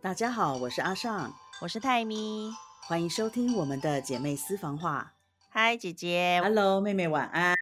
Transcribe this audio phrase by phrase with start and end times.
[0.00, 2.52] 大家好，我是阿尚，我是泰咪，
[2.86, 5.14] 欢迎收听我们的姐妹私房话。
[5.48, 7.56] 嗨，姐姐 Hello，妹妹晚安。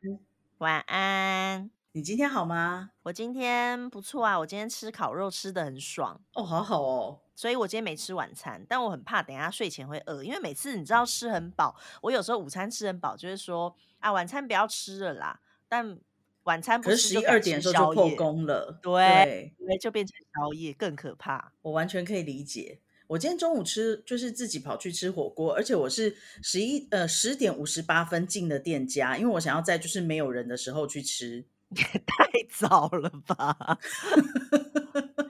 [0.59, 1.71] 晚安。
[1.93, 2.91] 你今天好吗？
[3.05, 7.19] 我今天不错啊，我今天吃烤肉吃的很爽，哦，好好哦。
[7.35, 15.99] 所以我今天没吃晚餐，但我很怕等一下睡前会饿，因为每次你知道吃很饱，我有时候午餐吃很饱，就是说啊晚餐不要吃了啦，但
[16.47, 21.53] 晚餐不可是十一二点的时候就破功了，对，就变成宵夜，更可怕。
[21.63, 22.81] 我完全可以理解。
[23.09, 31.45] 我今天中午吃就是自己跑去吃火锅，而且我是十一呃十点五十八分进的店家，因为我想要在就是没有人的时候去吃。
[31.71, 33.79] 也 太早了吧？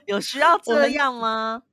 [0.05, 1.63] 有需要 这样吗？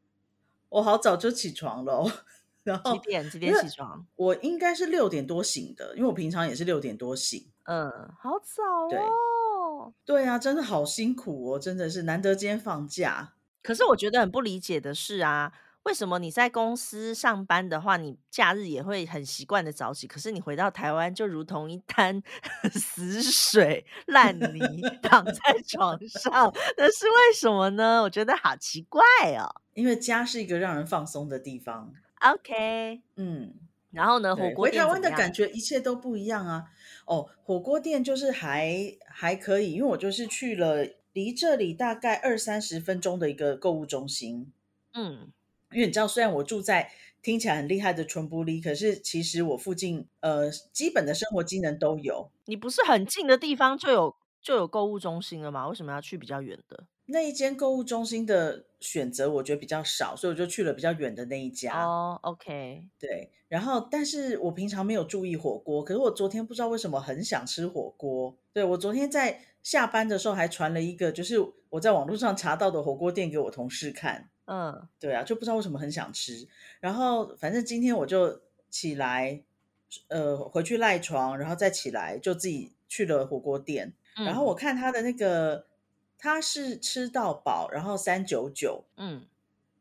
[0.70, 2.10] 我好早就起床了，
[2.64, 4.06] 然后几点几点起床？
[4.16, 7.46] 我应该是六点多醒的，因为我平常也是六点多醒。
[7.64, 8.88] 嗯，好早哦。
[8.90, 8.98] 对
[10.26, 13.34] 啊，真的好辛苦哦，真的是难得今天放假。
[13.62, 15.52] 可是我觉得很不理解的是啊。
[15.84, 20.06] 为什么你在公司上班的话，你假日也会很习惯的早起？
[20.06, 22.22] 可是你回到台湾，就如同一滩
[22.72, 24.60] 死水烂泥，
[25.02, 25.34] 躺在
[25.68, 28.00] 床上，那是为什么呢？
[28.02, 29.02] 我觉得好奇怪
[29.36, 29.60] 哦。
[29.74, 31.92] 因为家是一个让人放松的地方。
[32.22, 33.52] OK，嗯，
[33.90, 36.64] 然后呢，火锅回台湾的感觉一切都不一样啊。
[37.06, 44.52] 哦，火锅店就是还还可以，因为我就是去了离这里大概二三十分钟的一个购物中心。
[44.92, 45.32] 嗯。
[45.72, 52.30] 因为你知道，虽然我住在听起来很厉害的纯玻璃，可是其实我附近呃基本的生活机能都有。
[52.44, 55.66] 你不是很近的地方就有就有购物中心了吗？
[55.66, 56.86] 为什么要去比较远的？
[57.06, 61.84] 那一间购物中心的选择我觉得比较少，所以我就去了比较远的那一家。
[61.84, 63.30] 哦，OK，对。
[63.48, 68.36] 然后，但是我平常没有注意火锅，可是我昨天不知道为什么很想吃火锅。
[68.52, 71.36] 对我昨天在下班的时候还传了一个，就是
[71.70, 74.28] 我在网络上查到的火锅店给我同事看。
[74.46, 76.48] 嗯，对啊，就不知道为什么很想吃。
[76.80, 78.40] 然后反正今天我就
[78.70, 79.42] 起来，
[80.08, 83.92] 呃，回去赖床，然后再起来就自己去了火锅店。
[84.16, 85.66] 然后我看他的那个，
[86.18, 89.26] 他是吃到饱，然后三九九，嗯，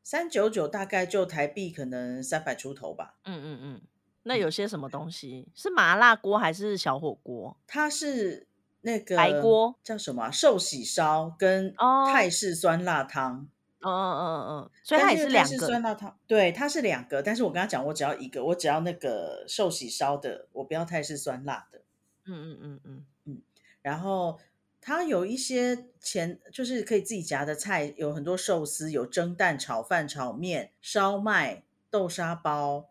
[0.04, 3.16] 三九九大概就台币可能三百出头吧。
[3.26, 3.82] 嗯嗯嗯，
[4.24, 5.48] 那有些什么东西？
[5.56, 7.58] 是麻辣锅还是小火锅？
[7.66, 8.48] 它是
[8.82, 10.30] 那个白锅，叫什么？
[10.32, 11.74] 寿喜烧跟
[12.12, 13.48] 泰式酸辣汤。
[13.86, 17.22] 嗯嗯嗯嗯，所以它也是两个酸辣汤，对，它是两个。
[17.22, 21.82] 但是我跟他讲，我只要一个，我只要那个寿喜烧的，我不要泰式酸辣的。
[22.24, 23.42] 嗯嗯嗯嗯嗯。
[23.82, 24.40] 然后
[24.86, 32.90] 它有一些前就是可以自己夹的菜，有很多寿司，有蒸蛋、炒饭、炒面、烧麦、豆沙包，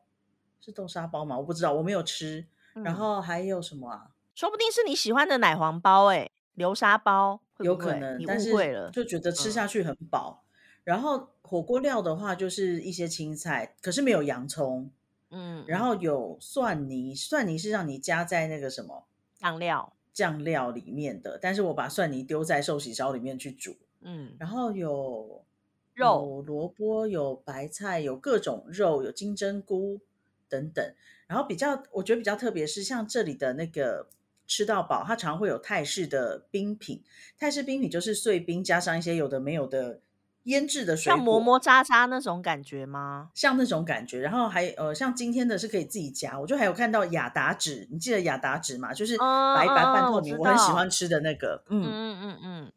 [0.59, 1.37] 是豆沙包吗？
[1.39, 2.47] 我不知道，我没有吃。
[2.73, 4.11] 然后还有什么啊？
[4.35, 10.43] 说不定是你喜欢的奶黄包，哎，流沙包，有可能，你误会了，就觉得吃下去很饱。
[10.85, 14.91] 然后火锅料的话，就是一些青菜，可是没有洋葱，
[15.31, 19.05] 嗯，然后有蒜泥，蒜泥是让你加在那个什么
[19.39, 25.45] 酱料酱料里面的，但是我把蒜泥丢在寿喜烧里面去煮，嗯，然后有
[25.95, 30.01] 肉、萝卜、有白菜、有各种肉、有金针菇
[30.49, 30.95] 等等，
[31.27, 34.09] 然后比较我觉得比较特别是像这里的那个
[34.47, 37.03] 吃到饱，它常会有泰式的冰品，
[37.39, 40.01] 泰式冰品就是碎冰加上一些有的没有的。
[40.45, 43.31] 腌制的水像磨磨渣渣那种感觉吗？
[43.35, 48.93] 像那种感觉，然后还呃，像今天的是可以自己夹，我就还有看到雅达纸，你记得雅达纸吗？
[48.93, 52.73] 就是白白半透明，我很喜欢吃的那个，嗯嗯嗯嗯，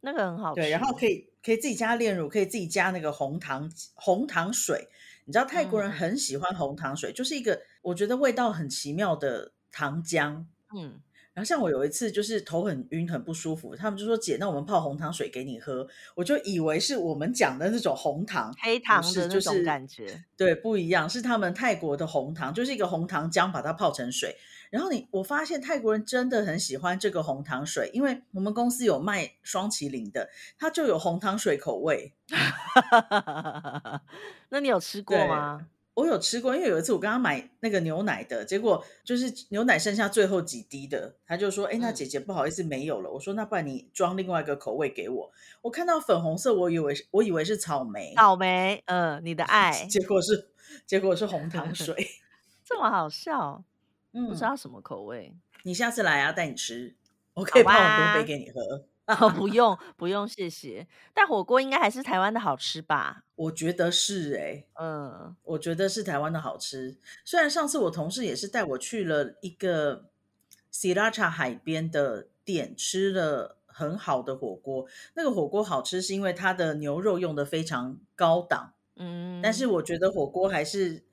[0.00, 0.60] 那个很好吃。
[0.60, 4.88] 对，然后可以可以自己加炼乳，可以自己加那个红糖红糖水。
[5.26, 11.00] 你知道泰国人很喜欢红糖水，就是一个我觉得味道很奇妙的糖浆，嗯。
[11.34, 24.36] 然后像我有一次就是头很晕很不舒服，他们就说姐，那我们泡红糖水给你喝，我就以为是我们讲的那种红糖黑糖的那种感觉，对，不一样，是他们泰国的红糖，就是一个红糖浆把它泡成水。
[24.70, 30.28] 然后你我发现泰国人真的很喜欢这个红糖水，因为我们公司有卖双麒麟的，
[30.58, 32.12] 它就有红糖水口味。
[34.50, 35.68] 那你有吃过吗？
[35.94, 45.30] 我有吃过，因为有一次我刚刚买那个牛奶的结果，就是牛奶剩下最后几滴的，他就说：“哎，那姐姐不好意思没有了。”我说：“那不然你装另外一个口味给我。”
[45.62, 50.48] 我看到粉红色，我以为是我以为是草莓，草莓，嗯，你的爱，结果是
[50.84, 51.94] 结果是红糖水，
[52.64, 53.62] 这么好笑，
[54.12, 55.32] 嗯，不知道什么口味，
[55.62, 56.96] 你下次来啊，带你吃，
[57.34, 58.84] 我可以泡很多杯给你喝。
[59.06, 60.86] 哦，不用不用，谢谢。
[61.12, 63.24] 但火锅应该还是台湾的好吃吧？
[63.36, 66.96] 我觉得是哎，嗯，我觉得是台湾的好吃。
[67.24, 70.06] 虽然上次我同事也是带我去了一个
[70.72, 74.86] Siracha 海边的店，吃了很好的火锅。
[75.14, 81.04] 那个火锅好吃是因为它的牛肉用的非常高档，嗯但是我觉得火锅还是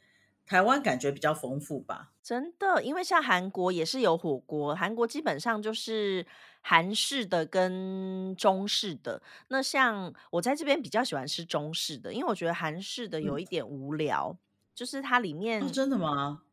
[0.45, 2.11] 台湾感觉比较丰富吧。
[2.23, 6.25] 真的，因为像韩国也是有火锅，韩国基本上就是
[6.61, 9.21] 韩式的跟中式的。
[9.49, 14.37] 那像我在这边比较喜欢吃中式的，因为我觉得韩式的有嗯，一点无聊，
[14.75, 16.43] 就是它里哦，面真的吗？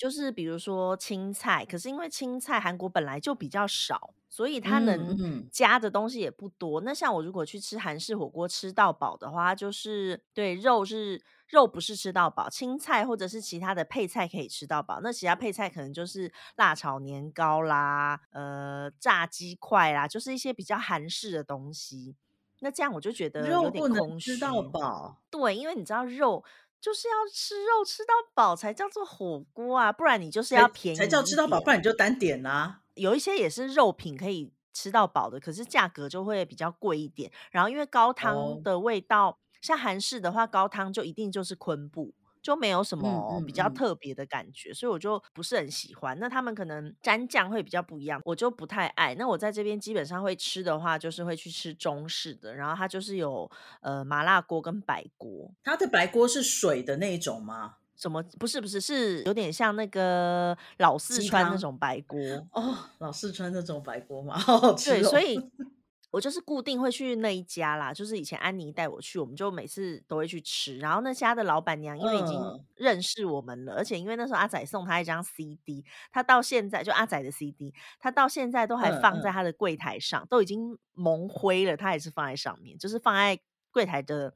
[0.00, 6.80] 就是比如说青菜，可是因为青菜韩国本来就比较少，所以它嗯能嗯，加的东西也不多。
[6.80, 15.00] 那像我如果去吃韩式火锅吃到饱的话，就是对肉是肉不是吃到饱，青菜或者是其他的配菜可以吃到饱。
[15.02, 22.16] 那其他配菜可能就是辣炒年糕啦，呃，炸鸡块啦，就是一些比较韩式的东西。
[22.60, 24.70] 那这样我就觉得有点肉不能空吃到虚。
[24.72, 25.20] 饱。
[25.30, 26.44] 对，因为你知道肉
[26.80, 31.60] 就是要吃肉吃到饱才叫做火锅啊，不然你就是要便宜才叫吃到饱。
[31.60, 37.30] 不然你就单点啦、有一些也是肉品可以吃到饱的，可是价格就会比较贵一点。
[37.50, 42.14] 然后因为高汤哦，的味道，像韩式的话，高汤就一定就是昆布。
[42.42, 46.18] 就没有什嗯么比较特别的感觉，所以我就不是很喜欢。
[46.18, 49.14] 那他们可能蘸酱会比较不一样，我就不太爱。
[49.16, 53.50] 那我在这边基本上会吃的话，就是会去吃中式的，然后它就是有
[53.82, 55.50] 呃麻辣锅跟白锅。
[55.64, 57.76] 它的白锅是水的那一种吗？
[57.96, 58.22] 什么？
[58.38, 61.22] 不是不是，是有点像那个老四？
[61.22, 62.18] 川那种白锅。
[62.52, 65.22] 哦，老四川那种白锅嘛， 好好吃对，所哦。
[65.22, 65.38] 以
[66.10, 70.78] 我就是固定会去那一家啦，就是以前安妮带我去，我们就每次都会去吃。
[70.78, 83.38] 然后那家的老板娘因为已经嗯，认识我们了，而且因为那时候阿仔送她一张 CD，她到现在就阿仔的 CD，她到现在都还放在她的柜台上，都已经蒙灰了，她还是放在上面，就是放在
[83.70, 84.34] 柜台的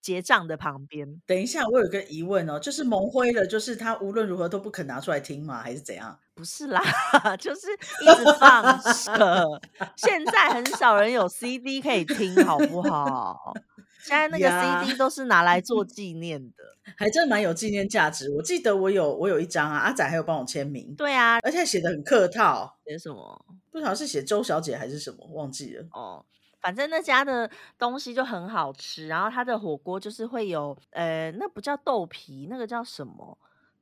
[0.00, 1.20] 结账的旁边。
[1.26, 5.60] 等一下，我有个疑问哦，就是蒙灰了，就是他无论如何都不肯拿出来听吗？
[5.60, 6.20] 还是怎样？
[6.36, 6.82] 不是啦，
[7.40, 9.60] 就是一直放着。
[9.96, 13.54] 现在很少人有 CD 可以听，好不好？
[14.04, 16.62] 现在那个，CD 都是拿来做 纪念的。
[16.96, 18.30] 还真蛮有纪念价值。
[18.30, 23.44] 我记得我有我有一张啊，阿仔还有帮我签名，对啊，而且写的很客套，写什么？
[23.72, 25.84] 不晓得是写周小姐还是什么，忘记了。
[25.92, 26.24] 哦，
[26.60, 33.36] 反正那家的东西就很好吃，然后它的火锅就是会有，呃，那不叫豆皮，那个叫什么？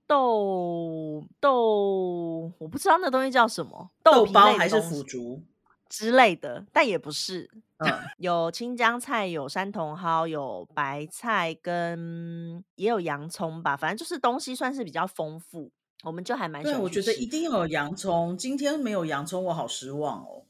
[0.06, 5.42] 豆豆，我不知道那东西叫什么，豆豆皮类还是腐竹？
[5.88, 7.48] 之类的，但也不是。
[7.78, 15.70] 嗯，有青江菜，有山茼蒿，有白菜，跟也有洋葱吧，反正就是东西算是比较丰富，
[16.02, 17.26] 我们就还蛮喜对，欢我觉得一。
[17.26, 20.42] 定要有洋葱，今天没有洋葱，我好失望哦。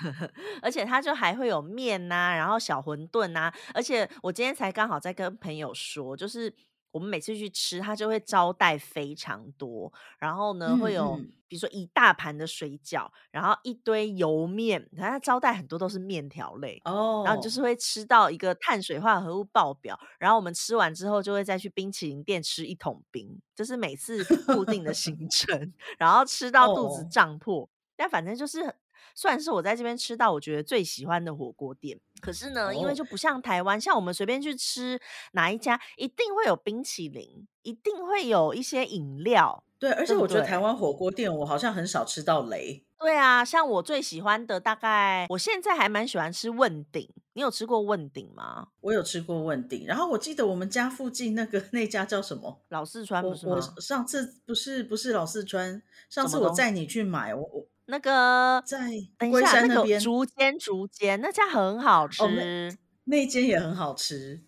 [0.62, 6.52] 而且它就还会有面呐、然后小馄饨呐、而且我今天才刚好在跟朋友说，就是
[6.96, 16.80] 我们每次去吃，它就会招待非常多，然后呢会嗯有嗯，比如说一大盘的水饺，然后一堆油面，然后它招待很多都是面条类。
[16.86, 27.68] 然后你就哦，是会吃到一个碳水化合物爆表，然后我们吃完之后就会再去冰淇淋店吃一桶冰，这是每次固定的行 程，然后吃到肚子哦，胀破。
[27.98, 28.74] 但反正就是很
[29.16, 31.98] 算是我在这边吃到我觉得最喜欢的火锅店。
[32.20, 35.00] 可是呢，因为哦，就不像台湾，像我们随便去吃
[35.32, 40.58] 哪一家，一定会有冰淇淋，一定会有一些饮料，对，而且我觉得台？
[40.58, 42.84] 湾火锅店我好像很少吃到雷。
[42.98, 47.08] 对啊，像我最喜欢的，大概我现在还蛮喜欢吃问鼎。
[47.34, 48.68] 你有吃过问鼎吗？
[48.80, 52.62] 我有吃过问鼎，然后我记得我们家附近那个 那家叫什么？
[52.70, 53.74] 老四川不我我是吗？
[53.78, 58.88] 上次不是不是老四川，上次我载你去买，我我那个，在
[59.18, 64.42] 龟等一下，那个竹间竹间那家很好哦，那吃，那间也很好吃。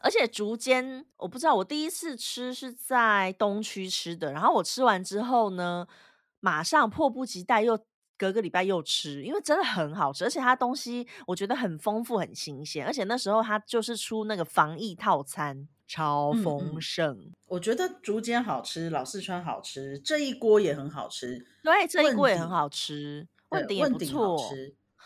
[0.00, 5.88] 而且竹间我不知道，我第一次吃是在东区吃的，然后我吃完之后呢，
[6.40, 7.78] 马上迫不及待又
[8.16, 17.32] 隔个礼拜又吃，因为真的很好吃，而且它东西我觉得很丰富、很新鲜，而且那时候它就是出那个防疫套餐，超嗯丰嗯，盛。
[17.46, 21.44] 我觉得竹间好吃，老四川好吃，这一锅也很好吃。
[21.64, 24.38] 对，这一锅也很好吃，问对，鼎也不错。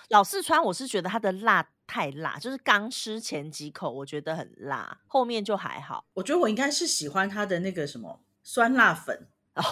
[0.09, 6.05] 老四川我是觉得它的辣太辣，就是刚吃前几口我觉得很辣，后面就还好。
[6.15, 9.63] 我觉得我应该是喜欢它的那个什么酸辣粉，哦，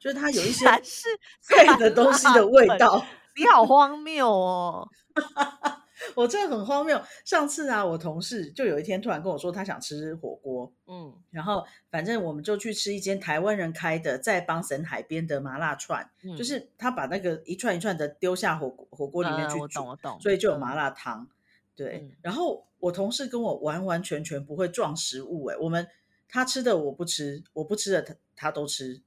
[0.00, 1.08] 就是它有一些是
[1.48, 3.04] 配的东西的味，道。
[3.34, 4.88] 你好荒谬哦！
[6.14, 7.00] 我真的很荒谬。
[7.24, 21.28] 上次啊，我同事就有一天突然跟我说，他想吃火锅，嗯然后反正我们就去吃一间台湾人开的在邦神海边的麻辣串，就嗯，是他把那个一串一串的丢下火锅火锅里面呃，去我懂，煮，我懂，所以就有麻嗯辣汤。
[21.74, 25.88] 对，嗯，然后我同事跟我完完全全不会撞食物、欸，我们
[26.28, 29.00] 他吃的我不吃，我不吃的他他都吃，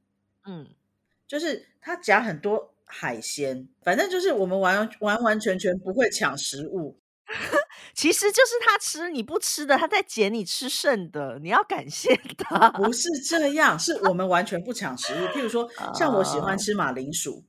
[0.46, 0.68] 嗯，
[1.28, 7.00] 就是他夹很多海鲜，反正就是我们完完完全全不会抢食物。
[7.96, 12.70] 其实就是他吃你不吃的，他在捡你吃剩的，你要感谢他。
[12.72, 15.26] 不是这样，是我们完全不抢食物。
[15.30, 17.44] 譬如说， 像我喜欢哦吃马铃薯，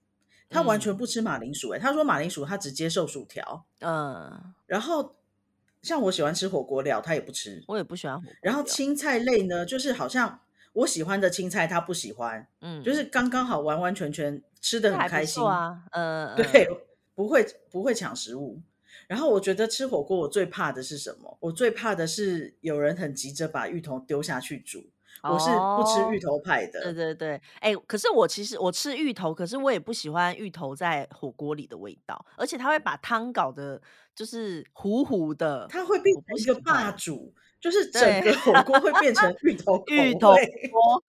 [0.48, 1.78] 他完嗯全不吃马铃薯、欸。
[1.78, 5.16] 他说马铃薯他只接受薯条，嗯，然后
[5.82, 7.62] 像我喜欢吃火锅料，他也不吃。
[7.68, 10.40] 我也不喜欢火锅然后青菜类呢，就是好像
[10.76, 15.42] 我喜欢的青菜他不喜欢，嗯，就是刚刚好完完全全吃的很开心。
[15.42, 16.76] 错啊，呃，对嗯，，
[17.14, 18.60] 不会不会抢食物。
[19.08, 21.36] 然后我觉得吃火锅我最怕的是什么？
[21.40, 24.84] 我最怕的是有人很急着把芋头丢下去煮。
[25.22, 33.80] 我是不吃芋哦，头派对的，对对对，哎，可是我其实我吃芋头，可是我也不喜欢芋头在火锅里的味道，而且它会把汤搞得
[34.14, 36.60] 就是糊糊的，它会变成一个。
[36.60, 41.02] 霸主，就是整，个火锅会变成芋头 口芋头对，我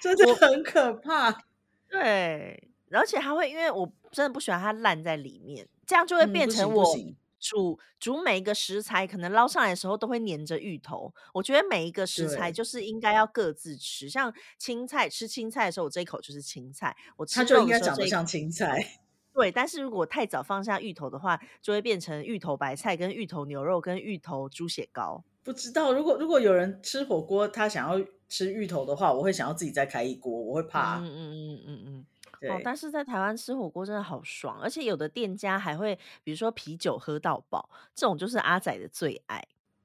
[0.00, 1.44] 真的很可怕。
[1.88, 6.96] 对，而且它会，因为我真的不喜欢它烂在里面，这样就会嗯，变成我
[7.38, 11.12] 煮煮每一个食材，可能捞上来的时候都会粘着芋头。
[11.34, 19.01] 我觉得每一个食材，就是应该要各自吃，像青菜吃青菜的时候，我这一口就是青菜；我吃它就应该长得像青菜。
[19.34, 25.24] 对，但是如果太早放下芋头的话，就会变成芋头白菜、跟芋头牛肉、跟芋头猪血糕。
[25.42, 30.98] 不知道，如果如果有人吃火锅，他想要吃芋头的话，我会想要自己再开一锅，我会嗯怕。
[30.98, 32.06] 嗯嗯嗯嗯嗯。
[32.32, 39.42] 哦，对，但是在台湾吃火锅真的好爽，而且有的店家还会，比如说啤酒喝到饱，这种就是阿仔的最爱。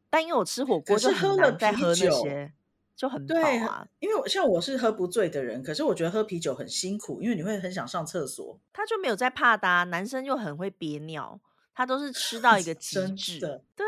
[0.09, 2.51] 但因为我吃火可锅就很难再喝那酒，些，
[2.97, 3.87] 就很饱对，啊。
[3.99, 8.59] 因为我像我是喝不醉的人，可是我觉得喝啤酒很辛苦，因为你会很想上厕所。
[8.73, 11.39] 他就没有在怕的啊，男生又很会憋尿，
[11.73, 13.39] 他都是吃到一个极真致。
[13.39, 13.85] 的，对，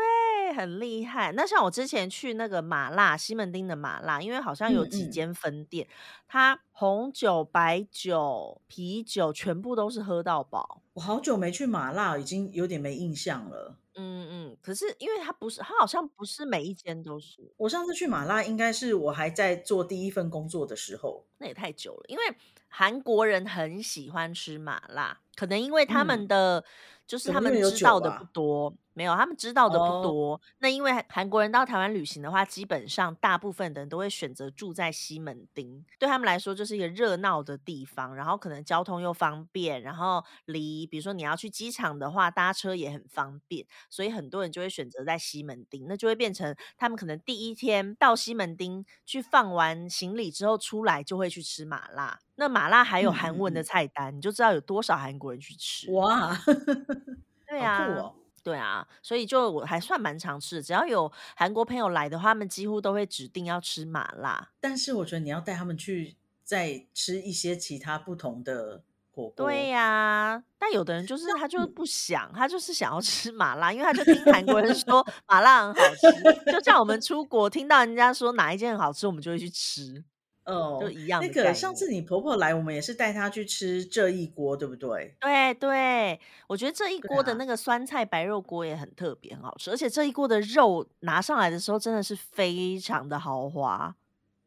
[0.56, 1.32] 很厉害。
[1.32, 5.86] 那像我之前去那个麻辣西门町的麻辣，因为好像有几间分店，
[6.28, 10.80] 它红酒、白酒、啤酒全部都是喝到饱。
[10.94, 13.76] 我好久没去麻辣，已经有点没印象了。
[13.94, 21.26] 嗯嗯，可是因为它不是，它好像不是每一间都是，我上次去麻辣，应该是我还在做第一份工作的时候。
[21.38, 22.04] 那也太久了。
[22.08, 22.22] 因为
[22.68, 26.64] 韩国人很喜欢吃麻辣，可能因为他们嗯，的
[27.06, 28.24] 就是他们知道的不？
[28.32, 30.40] 多，没有他们知道的不哦，多。
[30.58, 52.18] 那因为韩国人到台湾旅行的话，基本上大部分的人都会选择住在西门町，对他们来说就是一个热闹的地方，然后可能交通又方便，然后离比如说你要去机场的话，搭车也很方便，所以很多人就会选择在西门町，那就会变成他们可能第一天到西门町去放完行李之后出来就会去吃麻辣。
[52.34, 55.90] 那麻辣还有韩文的嗯，菜单，你就知道有多少韩国人去吃。
[55.92, 56.36] 哇，
[57.46, 58.14] 对啊，哦！
[58.42, 64.50] 对啊，所以就我还算蛮常吃的，只要有韩国朋友来的话，他们几乎都会指定要吃麻辣。
[64.60, 69.52] 但是我觉得你要带他们去再吃一些其他不同的火对锅。
[69.52, 80.02] 呀、但有的人就是他就是，不想，他就是想要吃麻辣，因为他就听韩国人说麻辣很好吃，就像我们出国听到人家说哪一件很好吃，我们就会去吃，
[80.46, 81.28] 就哦，一样那。
[81.28, 85.14] 个上次你婆婆来，我们也是带她去吃这一锅，对不对？
[85.20, 93.94] 对对，我觉得这一对锅的啊，那个酸菜白肉锅也很特别，很好吃，而且这一锅的肉拿上来的时候真的是非常的豪华。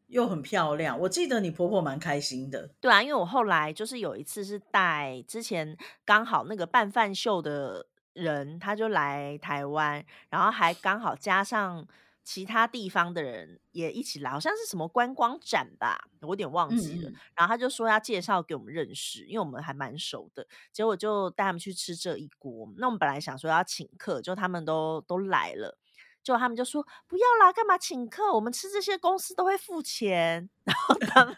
[0.07, 0.99] 又很漂亮。
[0.99, 2.69] 我记得你婆婆蛮开心的。
[2.79, 11.83] 对啊，因为我后来就是有一次是带之前刚好那个办饭秀的人，他就来台湾，然后还刚好加上
[12.23, 17.09] 其他地方的人也一起来，好像是什么观光展吧，我有点忘嗯记了。
[17.09, 20.47] 嗯，然后他就说要介绍给我们认识，因为我们还蛮熟的。
[20.71, 22.73] 结果就带他们去吃这一锅。
[22.77, 25.77] 那我们本来想说要请客，就他们都都来了。
[26.23, 28.31] 就他们就说不要啦，干嘛请客？
[28.33, 30.49] 我们吃这些公司都会付钱。
[30.65, 31.35] 然后他们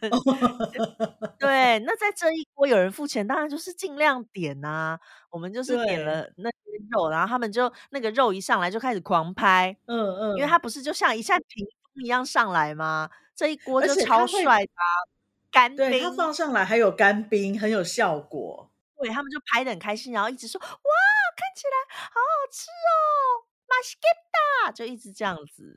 [1.39, 4.97] 对，那在这一锅有人付钱，当然就是尽量点呐、
[5.31, 6.57] 我们就是点，了那些
[6.91, 13.09] 肉，然后他们就那个肉一上来就开始狂拍，嗯嗯因为它嗯，不是就像一下屏风一样上来吗？
[13.35, 14.85] 这一锅就超帅的啊、
[15.51, 18.69] 干对，它冰，放上来还有干冰，很有效果。
[18.97, 20.67] 对他们就拍的很开心，然后一直说哇，
[21.35, 24.07] 看起来好好吃哦，马西给
[24.65, 25.75] 达，就一直这样子。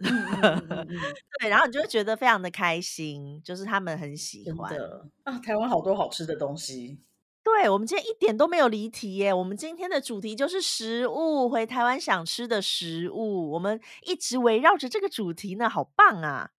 [1.40, 4.72] 对，然后你就会觉得非常的开心，就是他们很喜欢。
[4.72, 7.00] 的啊，台湾好多好吃的东西。
[7.42, 9.32] 对，我们今天一点都没有离题耶。
[9.32, 16.50] 我们今天的主题就是食物，回台湾想吃的食物，我们一直围绕着这个主题呢，好棒啊！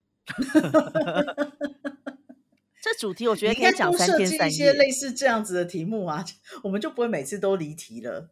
[2.82, 4.90] 这主题我觉得可以讲多设三天三计一些类。
[4.90, 6.26] 似这样子的题目啊，
[6.64, 8.32] 我们就不会每次都离题了。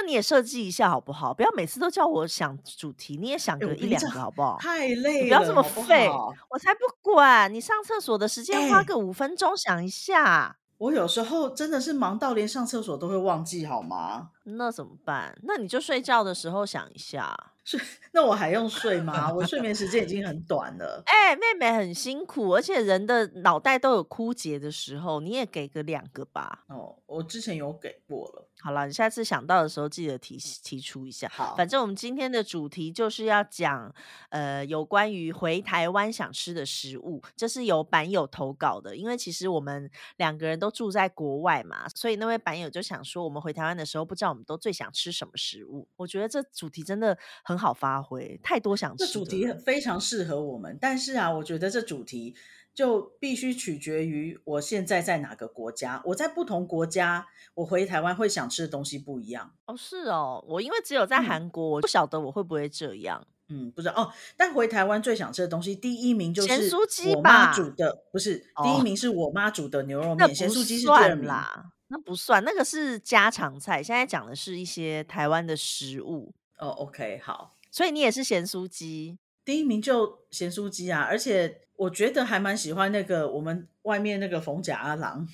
[0.00, 1.34] 那你也设计一下好不好？
[1.34, 4.56] 不要每次都叫我想主题，你也想哎，个一两个好不好？
[4.60, 6.32] 太累了，不要这么废，好？
[6.50, 7.52] 我才不管。
[7.52, 10.58] 你上厕所的时间花哎，个五分钟想一下。
[10.76, 14.28] 我有时候真的是忙到连上厕所都会忘记，好吗？
[14.44, 15.36] 那怎么办？
[15.42, 17.36] 那你就睡觉的时候想一下。
[17.64, 17.80] 睡，
[18.12, 19.32] 那我还用睡吗？
[19.34, 21.02] 我睡眠时间已经很短了。
[21.06, 26.60] 哎、妹妹很辛苦，而且人的脑袋都有枯竭的时候，你也给个两个吧。
[26.68, 28.47] 哦，我之前有给过了。
[28.60, 31.28] 好了，你下次想到的时候记得提提出一下。
[31.32, 33.94] 好，反正我们今天的主题就是要讲，
[34.30, 38.96] 呃，有关于回台湾想吃的食物，这是由版友投稿的。
[38.96, 45.86] 因为其实我们两个人都住在国外嘛，所以那位版友就想说，我们回台湾的时候，不知道我们都最想吃什么食物。
[45.96, 52.34] 我觉得这主题真的很好发挥，太多想吃的这主题非常适合我们，但是啊，我觉得这主题
[52.78, 56.00] 就必须取决于我现在在哪个国家。
[56.04, 59.52] 我在不同国家，我回台湾会想吃的东西不一样。
[59.66, 63.26] 哦，是哦，我因为只有在嗯韩国，我不晓得我会不会这样。
[63.48, 64.12] 嗯，不知道哦。
[64.36, 66.70] 但回台湾最想吃的东西，第一名就是
[67.16, 71.26] 我妈煮的，不是哦第一名是我妈煮的牛肉那面，咸酥鸡是第二算名。
[71.26, 73.82] 啦，那不算，那个是家常菜。
[73.82, 85.26] 现在讲的是一些台湾的食物，哦，OK，好，所以你也是咸酥鸡第一名就咸酥鸡啊，而且我觉得还蛮喜欢那个我们外面那个逢甲阿郎，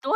[0.00, 0.12] 对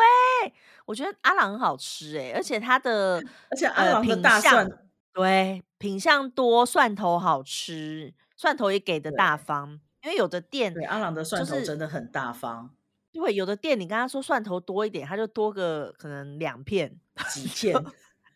[0.86, 3.20] 我觉得阿郎很好吃诶、而且它的
[3.50, 4.68] 而且阿呃郎的大蒜
[5.12, 9.80] 对品相多，蒜头好吃，蒜头也给的大方。
[10.04, 12.70] 因为有的店对阿郎的蒜头真的很大方，
[13.12, 16.98] 对有的店你跟他说蒜头多一点，他就多个可能两片。
[17.30, 17.74] 几 片。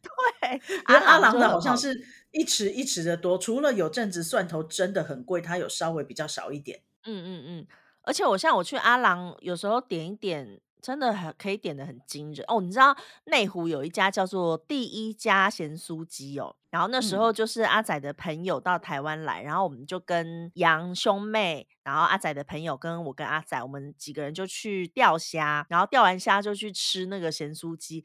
[0.03, 1.93] 对，阿阿郎的好好像是
[2.31, 6.83] 一匙一匙的多，除了有阵子蒜头真的很贵，它有稍微比较少一点。
[7.07, 7.67] 嗯嗯嗯，
[8.03, 12.61] 而且我像我去阿郎，有时候点一点，真的很可以点的很惊人哦。
[12.61, 28.05] 你知道内湖有一家叫做第一家咸酥鸡哦，然后那时嗯候就是阿仔的朋友到台湾来，然后我们就跟杨兄妹，然后阿仔的朋友跟我跟阿仔，我们几个人就去钓虾，然后钓完虾就去吃那个咸酥鸡。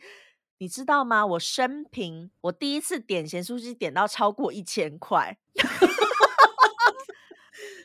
[0.57, 1.25] 你知道吗？
[1.25, 5.35] 我生平我第一次点咸酥鸡点到超过一千块，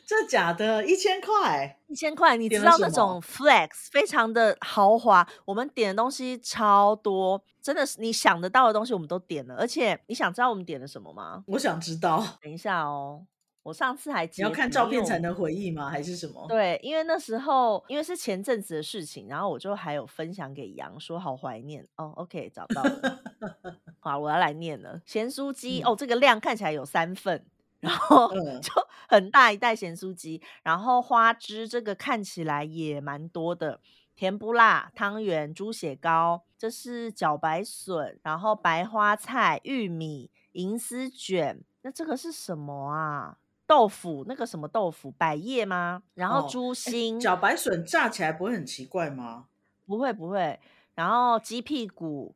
[0.07, 9.55] 这假的，一千块，一千块，你知道那种 flex 非常的豪华，我们点的东西超多，真的是你想得到的东西我们都点了。
[9.57, 11.43] 而且你想知道我们点了什么吗？
[11.47, 13.25] 我想知道，等一下哦，
[13.63, 15.89] 我上次还你要看照片才能回忆吗？
[15.89, 16.45] 还是什么？
[16.47, 22.13] 对，因为那时候因为是前阵子的事情，然后我就还有分享给杨说好怀念哦。
[22.15, 23.19] OK，找到了，
[23.99, 25.01] 好，我要来念了。
[25.05, 27.45] 咸酥鸡、嗯哦，这个量看起来有三份，
[27.79, 28.71] 然后嗯就
[29.07, 33.79] 很大一袋咸酥鸡，然后花枝这个看起来也蛮多的。
[34.15, 43.37] 甜不辣、汤圆、猪血糕，这是茭白笋，然后白花菜、玉米、银丝卷，那这个是什么啊？
[43.67, 46.01] 豆腐，那个什么豆腐，百叶吗？
[46.15, 49.45] 然后哦猪心，茭白笋炸起来不会很奇怪吗？
[49.85, 50.59] 不会不会，
[50.95, 52.35] 然后鸡屁股，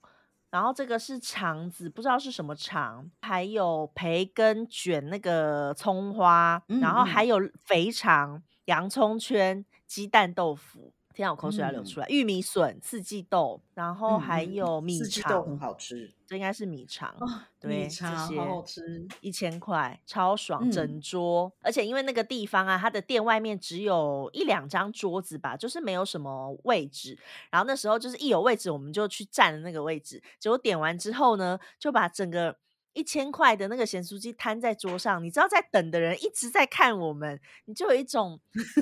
[0.52, 10.94] 然后这个是肠子，不知道是什么肠，还有培根卷那个葱花，然后嗯还有肥肠、洋葱圈、鸡蛋豆腐。
[11.13, 12.06] 天啊，我口水要流嗯出来！
[12.10, 17.10] 玉米笋、四季豆，然后还有米四季豆肠，很好吃这应该是米肠。
[17.19, 19.06] 啊，对，米肠好好吃。
[19.19, 21.52] 一千块，超爽，嗯整桌。
[21.62, 27.17] 而且因为那个地方啊，它的店外面只有一两张桌子吧，就是没有什么位置。
[27.50, 30.21] 然后那时候就是一有位置，我们就去占了那个位置。
[30.39, 32.56] 结果点完之后呢，就把整个
[32.93, 35.23] 一千块的那个咸酥鸡摊在桌上。
[35.23, 38.39] 你知道，在等的人一直在看我们，你就有一种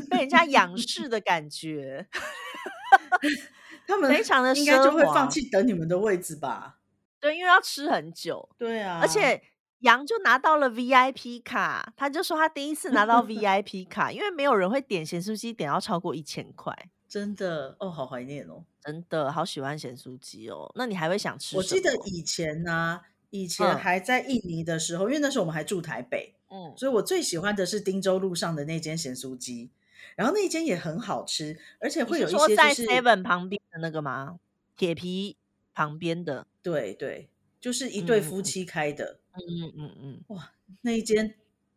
[0.09, 2.07] 被人家仰视的感觉。
[3.87, 6.79] 他们非常的应该就会放弃等你们的位置吧？
[7.19, 8.47] 对，因为要吃很久。
[8.57, 9.41] 对啊，而且
[9.79, 16.73] 杨就拿到了 VIP 卡，他就说他第一次拿到 VIP 卡，因为没有人会点咸酥鸡点到超过一千块，
[17.07, 18.63] 真的哦，好怀念哦。
[18.81, 20.71] 真的好喜欢咸酥鸡哦。
[20.75, 29.69] 那你还会想吃我记得以前呢、以前嗯还在印尼的时候，因为那时候我们还住台北，嗯，所以我最喜欢的是汀州路上的那间咸酥鸡，
[30.15, 34.39] 然后那一间也很好吃，而且你会有一些就是 Seven 旁边的那个吗？
[34.75, 35.37] 铁皮
[35.73, 41.35] 旁边的，对对，就是一对夫妻开的、嗯嗯嗯哇那一间，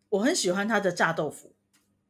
[0.09, 1.53] 我很喜欢它的炸豆腐。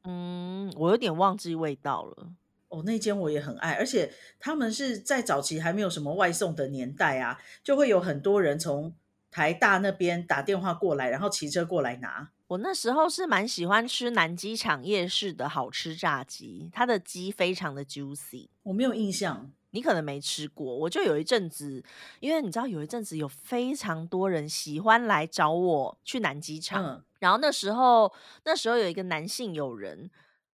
[0.05, 2.33] 嗯，我有点忘记味道了。
[2.69, 8.95] 哦，那间我也很爱，而且他们是在早期还没有什么外送的年代啊，就会有很多人从
[9.33, 12.31] 台大那边打电话过来，然后骑车过来拿。
[12.47, 18.49] 我那时候是蛮喜欢吃南机场夜市的好吃炸鸡，它的鸡非常的 juicy。
[18.63, 21.83] 我没有印象，你可能没吃过，我就有一阵子，
[22.21, 28.13] 因为你知道有一阵子有非常多人喜欢来找我去南机场，嗯，然后那时候
[28.45, 30.11] 那时候有一个男性友人，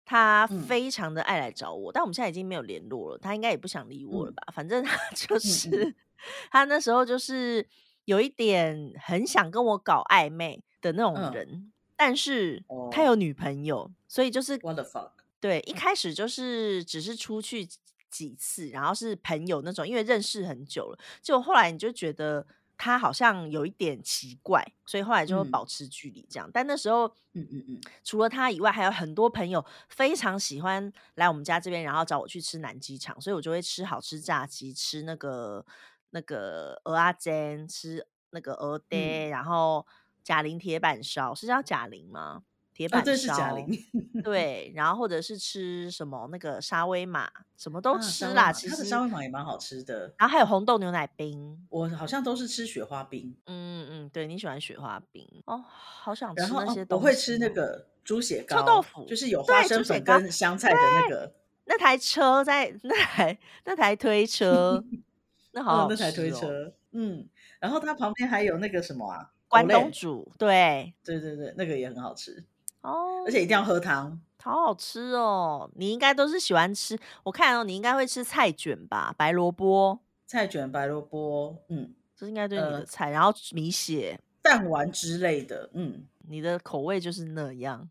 [0.05, 4.53] 他嗯非常的爱来找我，但我们现在已经没有联络了，他应该也不想理我了嗯吧？
[4.53, 5.95] 反正他 就嗯是
[6.53, 7.67] 他那时候就是
[8.07, 15.11] 有一点很想跟我搞暧昧的那种嗯人，但是他哦有女朋友，所以就是，what the fuck？
[15.39, 17.79] 对，一开始就是只是出去几
[18.11, 20.99] 几次，然后是朋友那种，因为认识很久了。
[21.21, 22.47] 结果后来你就觉得
[22.79, 26.49] 他好像有一点奇怪，所以后来就会嗯保持距离这样。
[26.53, 35.65] 但那时候，嗯嗯嗯，除了他以外，还有很多朋友非常喜欢来我们家这边，然后找我去吃南机场，所以我就会吃好吃炸鸡，吃那个
[36.11, 39.87] 那个鹅阿煎，吃那个鹅爹，然后
[40.23, 42.43] 贾玲铁板烧是叫贾玲吗？
[42.73, 43.67] 铁哦，板对，是贾烧，玲，
[44.23, 48.53] 对，然后或者是吃什么那个沙威玛，什么都啊，吃啦。
[48.53, 50.13] 其它的沙，威玛也蛮好吃的。
[50.19, 57.13] 然后还有红豆牛奶冰，我好像都是吃雪花冰，嗯嗯，对你喜欢雪花冰哦，好想吃那些我会东西哦。
[57.15, 61.33] 吃那个猪血臭豆，腐，就是有花生粉，跟香菜的那个，
[61.65, 64.85] 那台车在 那台那台推车，
[65.57, 66.31] 那好那台推。
[66.31, 67.27] 车，嗯，
[67.59, 72.45] 然后它旁边还有那个什么啊，关东煮，对，对对对，那个也很好吃
[72.83, 74.21] 哦，而哦，且一定要喝汤。
[74.43, 75.69] 好好吃哦。
[75.75, 84.21] 你应该都是喜欢吃，我看哦，你应该会吃菜卷吧，白萝卜，菜卷、白萝卜，嗯，这应该对你的呃，菜，然后米血。
[84.43, 87.89] 蛋丸之类的，嗯，你的口味就是那样，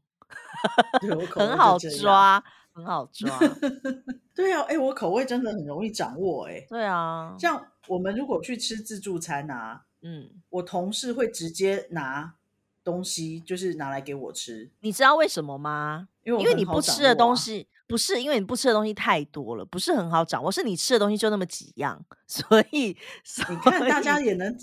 [1.01, 1.77] 对我口 很好。
[1.99, 2.41] 抓，
[2.75, 3.39] 很好抓。
[4.35, 12.35] 对啊，哎，我口味真的很容易掌握，哎，对啊，像我们如果去吃自助餐啊，嗯，我同事会直接拿
[12.83, 16.09] 东西，就是拿来给我吃，你知道为什么吗？
[16.25, 17.15] 因为我因为你不吃的。
[17.15, 24.53] 东西，不是因为你不吃的东西太多了，不是很好掌握，是你吃的东西就那么几样，所以，所你看，大家，也能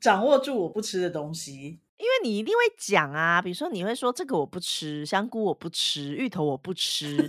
[0.00, 1.80] 掌握住我不吃的东西。
[1.98, 7.28] 因为你一定会讲啊，比如说你会说这个我不吃，香菇我不吃，芋头我不吃。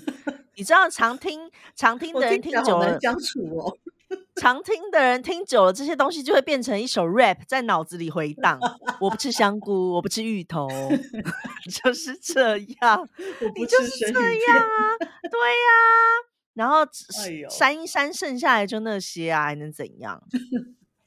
[0.60, 3.74] 你知道常听常听的人听久了，难相处哦。
[4.36, 8.60] 常听的人听久了，这些东西就会变成一首 rap 在脑子里回荡。
[9.00, 10.68] 我不吃香菇，我不吃芋头，
[11.82, 13.08] 就是这样，
[13.56, 14.58] 你就是这样。
[14.58, 15.70] 啊，对呀、
[16.56, 20.22] 然后只哎呦，删一删，剩下来就那些啊，还能怎样？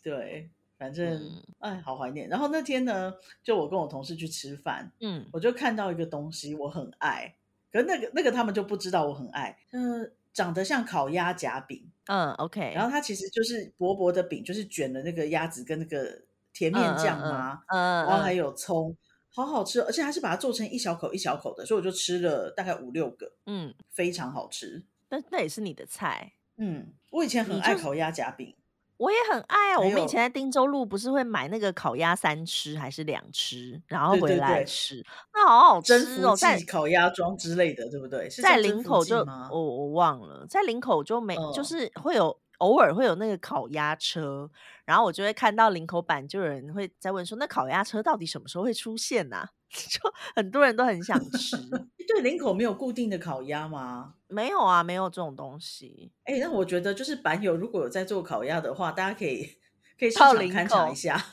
[0.03, 2.27] 对，反正嗯哎，好怀念。
[2.31, 3.12] 然后那天呢，
[3.45, 7.35] 就我跟我同事去吃饭，嗯我就看到一个东西，我很爱，
[7.73, 18.95] 可是那个那个他们就不知道我很爱，呃，长得像烤鸭夹饼，嗯，OK，然后它其实就是薄薄的饼，就是卷了那个鸭子跟那个甜嗯面酱嗯嘛，嗯然后还嗯有葱，
[19.35, 24.85] 好好吃哦，而且还是把它做成一小口一小口的，所以我就吃了大概五六个，嗯，非常好吃。
[25.09, 28.55] 那那也是你的菜，嗯，我以前很爱烤鸭夹饼，
[29.03, 29.81] 我也很爱啊。
[29.81, 35.93] 我们以前在汀州路不是会买那个烤鸭三吃还是两吃，然后回来对，吃，那好好吃
[36.25, 38.29] 哦，在烤鸭庄之类的，对不对？
[38.29, 39.17] 在林口就？
[39.51, 44.49] 我我忘了，在林口就没就嗯，是会有偶尔会有那个烤鸭车，
[44.85, 50.01] 然后我就会看到林口版就有人会在问说，那烤鸭车到底什么时候会出现呐、就
[50.35, 51.57] 很多人都很想吃，
[52.07, 54.15] 对，林口没有固定的烤鸭吗？
[54.29, 56.13] 没有啊，没有这种东西。
[56.25, 59.57] 哎，那我觉得就是板友如果有在做烤鸭的话，大家可以
[59.99, 61.25] 可以市到林场勘察一，下。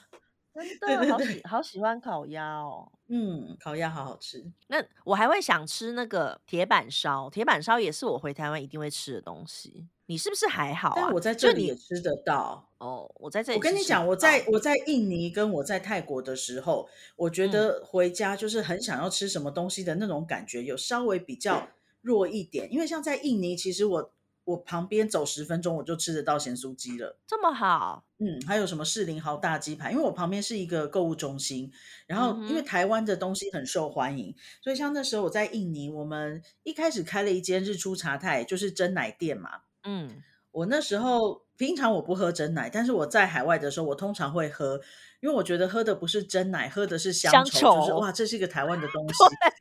[0.54, 2.92] 真对的对好喜对，好喜欢烤鸭哦。
[3.08, 4.44] 嗯，烤鸭好好吃。
[4.68, 9.88] 那我还会想吃那个铁板烧，铁板烧也是我回台湾一定会吃的东西。
[10.10, 10.94] 你是不是还好啊？
[10.96, 12.68] 但我在就这里也吃得到。
[12.80, 14.16] 哦，我在这里我跟你讲，我。
[14.16, 21.68] 在我在印尼跟我在泰国的时候，我觉嗯得回家就是很想要吃什么东西的那种感觉，有稍微比较
[22.02, 22.74] 弱一点。
[22.74, 24.12] 因为像在印尼，其实我
[24.46, 27.20] 我旁边走十分钟我就吃得到咸酥鸡了。
[27.28, 29.92] 这么好，嗯，还有什么士林豪大鸡排？
[29.92, 31.72] 因为我旁边是一个购物中心，
[32.08, 39.62] 然嗯后因为，台湾的东西很受欢迎，所以像那时候我在印尼，我们一开始开了一间日出茶太，就是真奶店嘛。
[39.84, 44.82] 嗯我那时候平常我不喝真奶，但是我在海外的时候，我通常会喝，
[45.22, 49.14] 因为我觉得喝的不是真奶，喝的是香乡愁，就是，哇，这是一个台湾的 东西。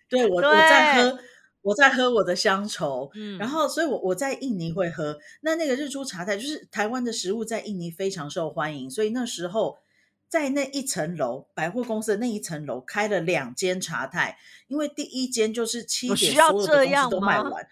[0.09, 1.19] 对我我在，喝，
[1.61, 3.11] 我在喝我的乡愁。
[3.15, 5.19] 嗯然嗯后，所以我我在印尼会喝。
[5.43, 9.77] 那那个日出茶太，就是台湾的食物在印尼非常受欢迎，所以那时候
[10.27, 17.11] 在那一层楼百货公司的那一层楼开了两间茶太，因为第一间就是七点所有的东西？
[17.11, 17.69] 都卖完。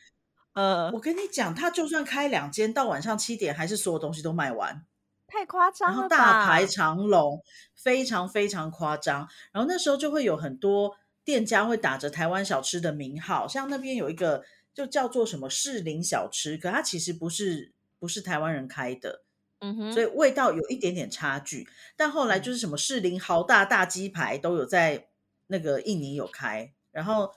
[0.56, 4.82] 呃，我跟你讲，他就算开两间，到晚上七点还是所有东西都卖完，
[5.26, 6.66] 太夸然后张了大排吧？
[6.66, 7.42] 长龙，
[7.74, 9.28] 非常非常夸张。
[9.52, 19.24] 然后那时候就会有很多店家会打着台湾小吃的名号，像那边有一个就叫做什么士林小吃，可它其实不是不是台湾人开的，
[19.58, 21.68] 嗯哼，所以味道有一点点差距。
[21.98, 25.08] 但后来嗯就是什么士林豪大大鸡排都有在
[25.48, 27.30] 那个印尼有开，然后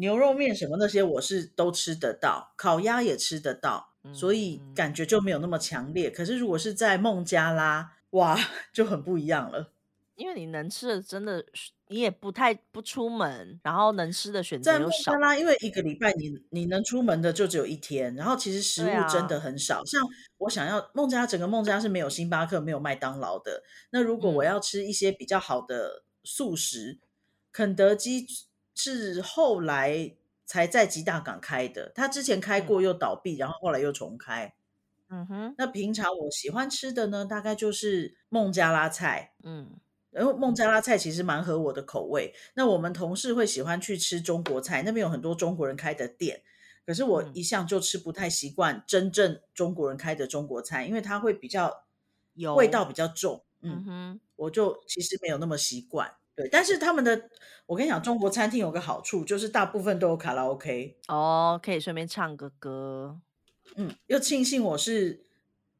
[0.00, 6.10] 牛肉面什么那些我是都吃得到，烤鸭也吃得到，所以嗯感觉就没有那么强烈。
[6.10, 8.36] 可是如果是在孟加拉，哇，
[8.72, 9.72] 就很不一样了。
[10.16, 11.42] 因为你能吃的真的，
[11.88, 15.18] 你也不太不出门，然后能吃的选择在孟又少加。
[15.18, 19.82] 拉，因为一个礼拜你你能出门的就只有一天，然后其实食物真啊，的很少。
[19.84, 20.02] 像
[20.38, 23.62] 我想要孟加拉，整个孟加拉是没有星巴克、没有麦当劳的。
[23.92, 26.98] 那如果我嗯要吃一些比较好的素食，
[27.50, 28.26] 肯德基
[28.82, 30.16] 是后来
[30.46, 34.54] 才在吉大港开的，他之前开嗯过又倒闭，然后后来又重开。
[35.08, 39.34] 嗯哼，那平常我喜欢吃的呢，大概就是孟加拉菜。
[39.42, 39.78] 嗯
[40.10, 42.34] 然后孟加拉菜其实蛮合我的口味。
[42.54, 46.42] 那我们同事会喜欢去吃中国菜，那边有很多中国人开的店。
[46.86, 51.84] 可是我嗯一向就吃不太习惯真正中国人开的中国菜，因为它会比较
[52.34, 53.44] 有味道比较重。
[53.60, 56.12] 嗯嗯，哼，我就其实没有那么习惯。
[56.36, 57.30] 对，但是他们的，
[57.66, 60.98] 我跟你讲，中国餐厅有个好处，就是大部分都有卡拉 OK。
[61.08, 63.20] 哦，可以顺便唱个歌。
[63.76, 65.24] 嗯，又庆幸我是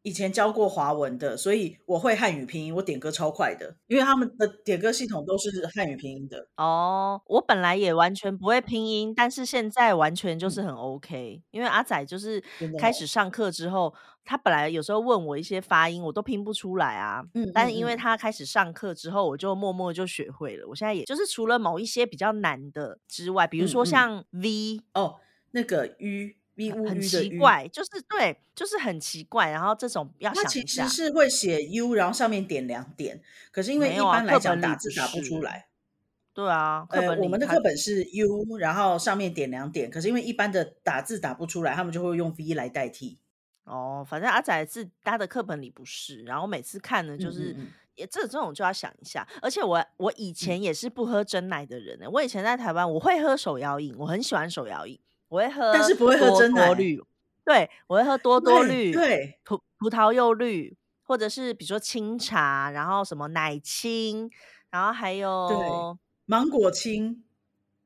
[0.02, 6.48] 以前教过华文的，所以我会汉语拼音，我点歌超快的，因为他们的点歌系统都是汉语拼音的。
[6.56, 11.42] 哦，我本来也完全不会拼音，但是现在完全就嗯，是很 OK。
[11.50, 12.42] 因为阿仔就是。
[12.78, 17.22] 开始上课之后，他本来有时候问我一些发音，我都拼不出来啊。
[17.34, 20.66] 嗯但是因为他开始上课之后，我就默默就学会了。
[20.68, 25.16] 我现在也就是除了某一些比较难的之外，比如说像 V，哦，
[25.52, 29.50] 那个吁，v 乌很奇怪，就是对，就是很奇怪。
[29.50, 35.40] 然后这种要想一下，实是会写 u，然后上面点两点，可是因为一般来讲打字打不出。
[35.42, 35.66] 来。
[36.32, 43.18] 对啊，课呃，本里它我们的课本是 u，然后上面点两点，可是因为一般的打字打不出来，他们就会用 v 来代替。
[43.64, 49.26] 哦，反正阿仔的字他的课本里不是，然后每次看呢，就是嗯嗯嗯也这这种就要想一下。
[49.42, 54.98] 而且我我以嗯，前也是不喝真奶的人呢，我以前在台湾我会喝手摇饮，我很喜欢手摇饮，
[55.30, 56.74] 我会喝但是不会喝多真奶。
[57.42, 64.30] 对我会喝多多对绿、对，葡葡萄柚绿，或者是比如说清茶，然后什么奶青，
[64.70, 67.24] 然后还对，有芒果青，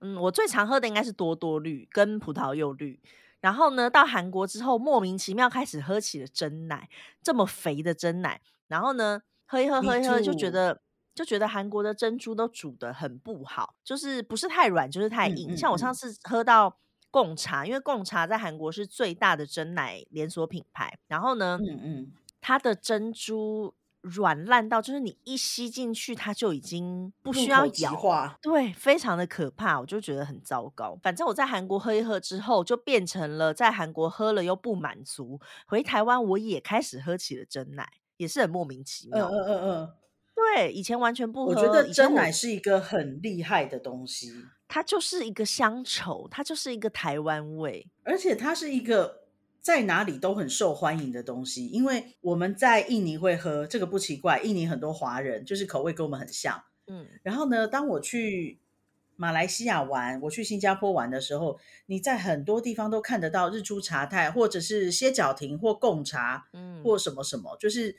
[0.00, 3.00] 嗯，我最常喝的应该是多多绿跟葡萄柚绿。
[3.40, 6.88] 然后呢，到韩国之后，莫名其妙开始喝起了真奶，
[7.22, 8.40] 这么肥的真奶。
[8.66, 10.50] 然后呢，喝一喝，喝一喝，就觉。
[10.50, 10.80] 得
[11.14, 15.52] 就觉得韩国的珍珠都煮的很不好，就是不是太软，就是太嗯硬。
[15.52, 16.76] 嗯嗯像我上次喝到
[17.14, 27.94] 贡茶，因为贡茶在韩国是最大的真奶连锁品牌，然后呢，嗯嗯，它的珍珠软烂到，就是你一吸进去，它就已经不需要口即咬。
[27.94, 28.36] 化。
[28.42, 30.98] 对，非常的可怕，我就觉得很糟糕。
[31.04, 39.28] 反正我在韩国喝一喝之后，就变成了在韩国喝了又不满足，回台湾我也开始喝起了真奶，也是很莫名其嗯妙。
[39.28, 39.90] 嗯嗯嗯，
[40.34, 44.32] 对，以前完全不喝我觉，得真奶是一个很厉害的东西，
[44.74, 47.86] 它就是一个乡愁，它就是一个台湾味。
[48.02, 49.20] 而且它是一个
[49.60, 51.68] 在哪里都很受欢迎的东西。
[51.68, 56.60] 因为我们在印尼会喝，这个不奇怪，印尼很多华人就是口味跟我们很像。
[56.88, 58.58] 嗯然后呢，当我去
[59.14, 66.48] 马来西亚玩，我去新加坡玩的时候，你在很多地方都看得到日出茶太，或者是歇脚亭或贡茶，
[66.82, 67.96] 或嗯什么什么，就是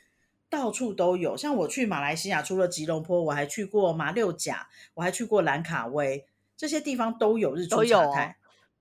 [0.50, 1.38] 到处都有。
[1.38, 6.26] 像我去马来西亚，除了吉隆坡，我还去过马六甲，我还去过兰卡威，
[6.58, 8.38] 这些地方都有日出茶太，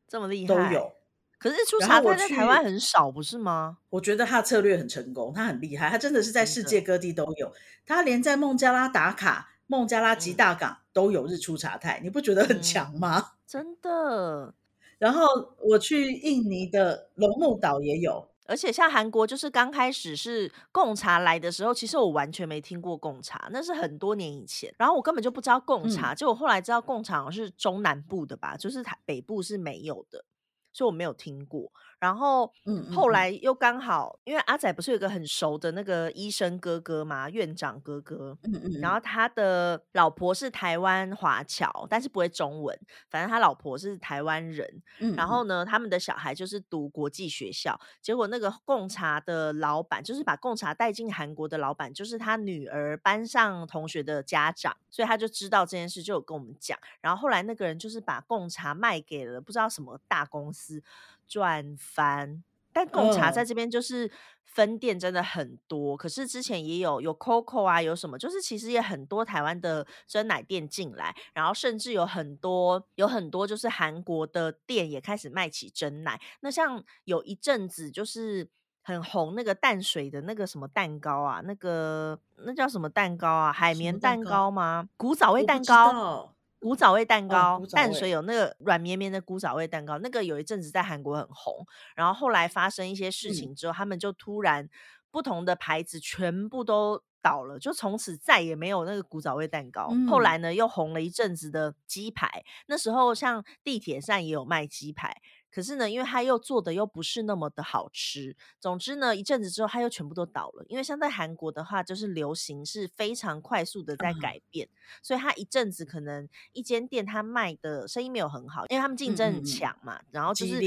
[0.06, 0.54] 这么厉害。
[0.54, 0.92] 都有。
[1.38, 3.78] 可是日出茶太在台湾很少，不是吗？
[3.90, 7.52] 我觉得他的策略很成功，他很厉害，他真的是在世界各地都有。
[7.86, 13.32] 他连在孟加拉打卡、孟加拉吉嗯大港都有日出茶太，你不觉得很嗯强吗？
[13.46, 14.54] 真的。
[14.96, 15.26] 然后
[15.58, 24.74] 我去印尼的龙目岛也有，而且像韩国，就是刚开始是贡茶来的时候，其实我完全没听过贡茶，那是很多年以前。
[24.78, 30.24] 然后我根本就不知道贡茶，嗯结果后来知道贡茶好像是中南部的吧，就是台北部是没有的，
[30.72, 31.72] 所以我没有听过。
[32.04, 44.82] 然后嗯后来又刚好，因为阿仔不是有一个很熟的那个医生哥哥嘛，院长哥哥，嗯嗯，然后他的老婆是台湾华侨，但是不会中文，反正他老婆是台湾人。
[44.98, 56.78] 嗯，然后呢，他们的小孩就是读国际学校，结果那个贡茶的老板，就是把贡茶带进韩国的老板，就是他女儿班上同学的家长，所以他就知道这件事，就有跟我们讲。
[57.00, 60.82] 然后后来那个人就是把贡茶卖给了不知道什么大公司，
[61.26, 62.42] 赚翻。
[62.72, 64.10] 但贡茶在嗯这边就是
[64.42, 76.20] 分店真的很多，可是之前也有有 COCO 啊，有什么，就是其实也很多台湾的真奶店进来，然后甚至有很多有很多就是韩国的店也开始卖起真奶。
[76.40, 78.50] 那像有一阵子就是
[78.82, 83.52] 很红那个淡水的那个什么蛋糕啊，那个那叫什么蛋糕啊？
[83.52, 84.88] 海什绵蛋糕糕吗？
[84.96, 86.33] 古早味蛋糕。
[86.64, 94.68] 道古早味蛋哦，糕，淡水，有那个软绵绵的古早味蛋糕，那个有一阵子在韩国很红，然后后来发生一些事嗯情之后，他们就突然
[95.10, 99.88] 不同的牌子全部都倒了，就从此再也没有那个古早味蛋糕。
[100.08, 105.20] 后嗯来呢，又红了一阵子的鸡排，那时候像地铁站也有卖鸡排。
[105.54, 110.64] 可是呢，因为它又做的又不是那么的好吃，总之呢，一阵子之后它又全部都倒了。
[110.68, 114.68] 因为像在韩国的话，就是流行是非常快速的在啊，改变，
[115.00, 120.58] 所以它一阵子可能一间店它卖的生意没有很好，因为他们竞争很嗯嗯嗯，强嘛，然后就是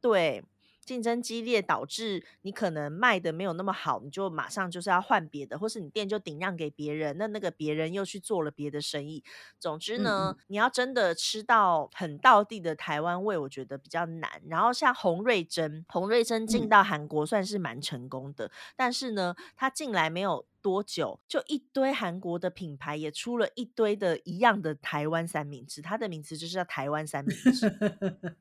[0.00, 0.42] 对
[0.86, 9.22] 竞争激烈，导致你可能卖的没有那么好，你就马上就是要换别的，或是你店就顶让给别人，那那个别人又去做了别的生意。
[9.58, 14.40] 总之嗯呢，嗯你要真的吃到很道地的台湾味，我觉得比较难。
[14.48, 27.72] 然后像洪瑞珍，洪瑞珍进嗯，到韩国算是蛮成功的，但是呢，他进来没有多久，就一堆韩国的品牌也出了一堆的一样的台湾三明治，它的名字就是叫台湾三明治。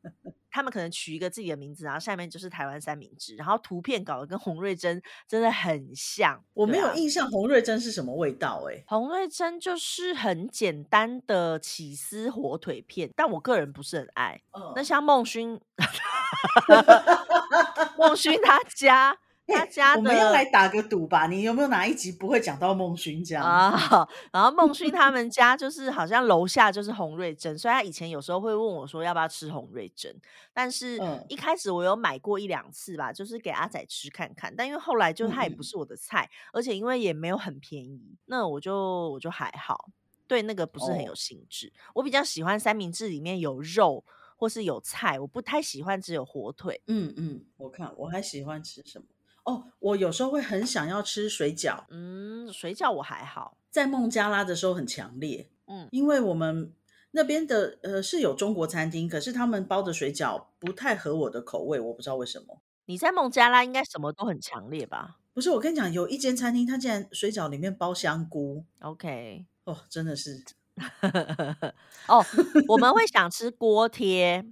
[0.50, 6.42] 他们可能取一个自己的名字，然后下面就是台湾三明治，然后图片搞得跟洪瑞珍真的很像。
[6.54, 14.42] 我没有印象洪瑞珍是什么味道哎、洪瑞珍就是很简单的起司火腿片，但我个人不是很爱。
[14.74, 15.60] 那嗯，像孟勋
[18.00, 19.18] 孟勋他家
[19.54, 23.44] 他哎、家我们要来打个赌吧，你有没有哪一集不会讲到孟勋这样？
[23.46, 30.16] 啊，然后孟勋他们家就是好像楼下就是洪瑞珍，所以他以前有时候会问我说要不要吃洪瑞珍，
[30.52, 39.90] 但是嗯一开始我有买过一两次吧，就是给阿仔吃看看，但因为后来就他也不是我的菜，而且因为也没有很便宜，那我就我就还好，
[40.28, 44.04] 对那个不是很有哦，兴致，我比较喜欢三明治里面有肉
[44.38, 46.82] 或是有菜，我不太喜欢只有火腿。
[46.88, 49.06] 嗯嗯，我看我还喜欢吃什么？
[49.46, 56.74] 哦，我有时候会很想要吃水饺，嗯，水饺我还好，在孟加拉的时候很强烈，嗯，因为我们
[57.12, 62.62] 那边的呃是有中国餐厅，可是他们包的水饺不太合我的口味，我不知道为什么。
[62.88, 65.18] 你在孟加拉应该什么都很强烈吧？
[65.34, 70.44] 不是，我跟你讲，有一间餐厅，它竟然水饺里面包香菇，？OK，哦，真的是，
[72.08, 72.24] 哦，
[72.70, 74.46] 我们会想吃锅贴，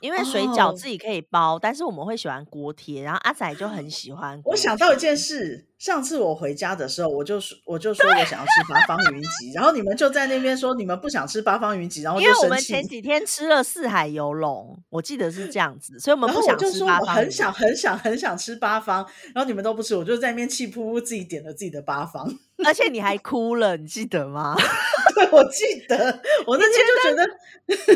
[0.00, 5.16] 因为水饺哦，自己可以包，但是我们会喜欢锅贴，然后阿仔就很喜欢我想到一件。
[5.16, 12.88] 事，上次我回家的时候，我就说我就说我想要吃八方云集，然后你们就在那边说你们不想吃八方云集，然后因为我们前气。
[12.90, 17.12] 几天吃了四海游龙，我记得是这样子，所以我们不想吃八方我。
[17.12, 22.32] 很想很想很想吃八方，然后你们都不吃，我就在那边气噗噗自己点了自己的八方。
[22.64, 24.54] 而且你还哭了，你记得吗？
[25.16, 25.96] 对，我记得
[26.46, 27.26] 我那天就觉得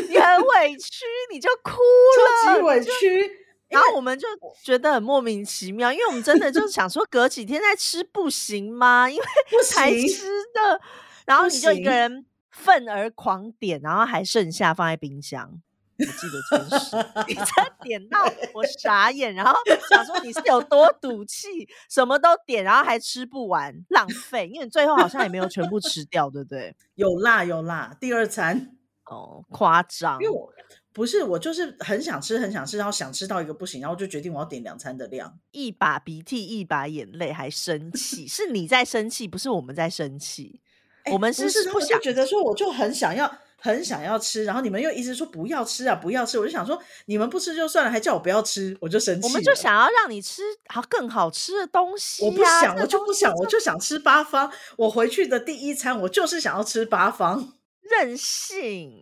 [0.09, 3.31] 你很委屈，你就哭了超级了，委屈，
[3.69, 4.27] 然后我们就
[4.63, 9.09] 觉得很莫名其妙，因为我们真的就是想说隔几天再吃不行吗？
[9.09, 10.81] 因为 不才吃的，
[11.25, 15.61] 然后你就一个，人愤而狂点，然后还剩下放在冰箱。
[15.99, 16.95] 我记得这件事，
[17.27, 19.53] 你这点到我傻眼，然后
[19.89, 21.47] 想说你是有多赌气，
[21.89, 26.75] 什么都点，然后还吃不完，浪费，因为你最后好像也没有全部吃掉，对不对？
[26.93, 30.53] 有辣有辣，第二餐，哦，夸因为张，我
[30.97, 35.37] 不是我就是很想吃很想吃，然后想吃到一个不行，然后就决定我要点两餐的量。
[35.51, 40.59] 一把鼻涕一把眼泪，还生气，是你在生气，不是我们在生气，
[41.05, 43.31] 我哎，们不是，是不想觉得说我就很想要。
[43.59, 49.53] 很想要吃，然后你们又一直说不要吃啊，不要吃，我就想说你们不吃就算了，还叫我不要吃，我就生气我们就。
[49.55, 54.51] 想要让你吃好更好吃的东西我不、想，我就不想，我就想吃八方。
[54.77, 57.53] 我回去的第一餐，我就是想要吃八方。
[57.81, 59.01] 任性。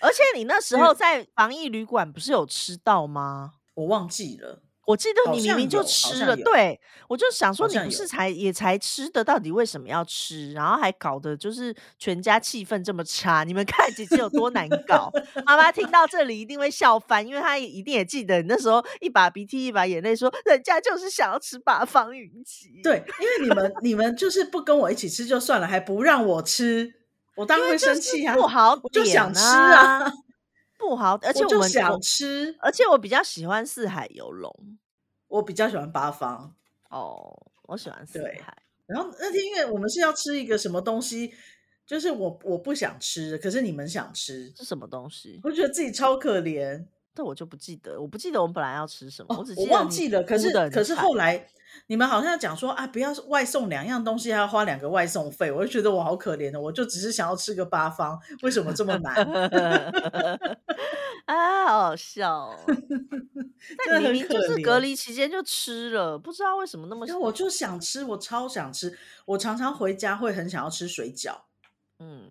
[0.00, 3.52] 而且你那时候在防疫旅馆不是有吃到吗？
[3.74, 10.52] 我忘记了，我记得你明明就吃了，对我就想说你不是才也才吃的，到底为什么要吃？
[10.52, 15.10] 然后还搞得就是全家气氛这么差，你们看姐姐有多难搞。
[15.44, 22.80] 妈妈听到这里一定会笑翻，因为她也一定也记得你那时候一把鼻涕一把眼泪说，人家就是想要吃八方云集。
[22.82, 26.94] 对，因为你们你们就是不跟我一起吃就算了，还不让我吃，
[27.36, 28.34] 我当然会生气啊！
[28.34, 30.12] 不好我就想吃啊啊，
[30.78, 32.56] 不好，而且我就想吃。
[32.60, 34.78] 而且我比较喜欢四海游龙
[35.28, 36.54] 我比较喜欢八方，
[36.90, 38.56] 哦，我喜欢四海。
[38.86, 41.34] 然后那天因为我们是要吃一个什么东西，
[41.86, 45.40] 就是我我不想吃，可是你们想吃，是什么东西？
[45.42, 46.86] 我觉得自己超可怜。
[47.12, 51.48] 但我就不记得，我不记得我们本来要吃什么，哦只，记我得你忘记了，可是可是后来
[51.86, 59.14] 你们好像讲说啊，不要外送两样东西，还要花两个外送费，我就觉得我好可怜的，我就只是想要吃个八方，为什么这么难？
[61.26, 62.56] 啊，好好笑哦！
[62.66, 71.34] 真但的你明明就是隔离期间就吃了，不知道为什么那么我就想吃，我超想吃，我常常回家会很想要吃水饺，
[71.98, 72.28] 嗯，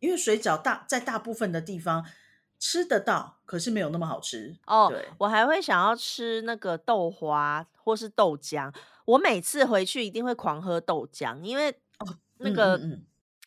[0.00, 2.04] 因为水饺大在大部分的地方
[2.66, 4.56] 吃得到，可是没有那么好吃。
[4.66, 8.74] 哦对，我还会想要吃那个豆花或是豆浆。
[9.04, 11.78] 我每次回去一定会狂喝豆浆，因为
[12.38, 12.80] 那嗯个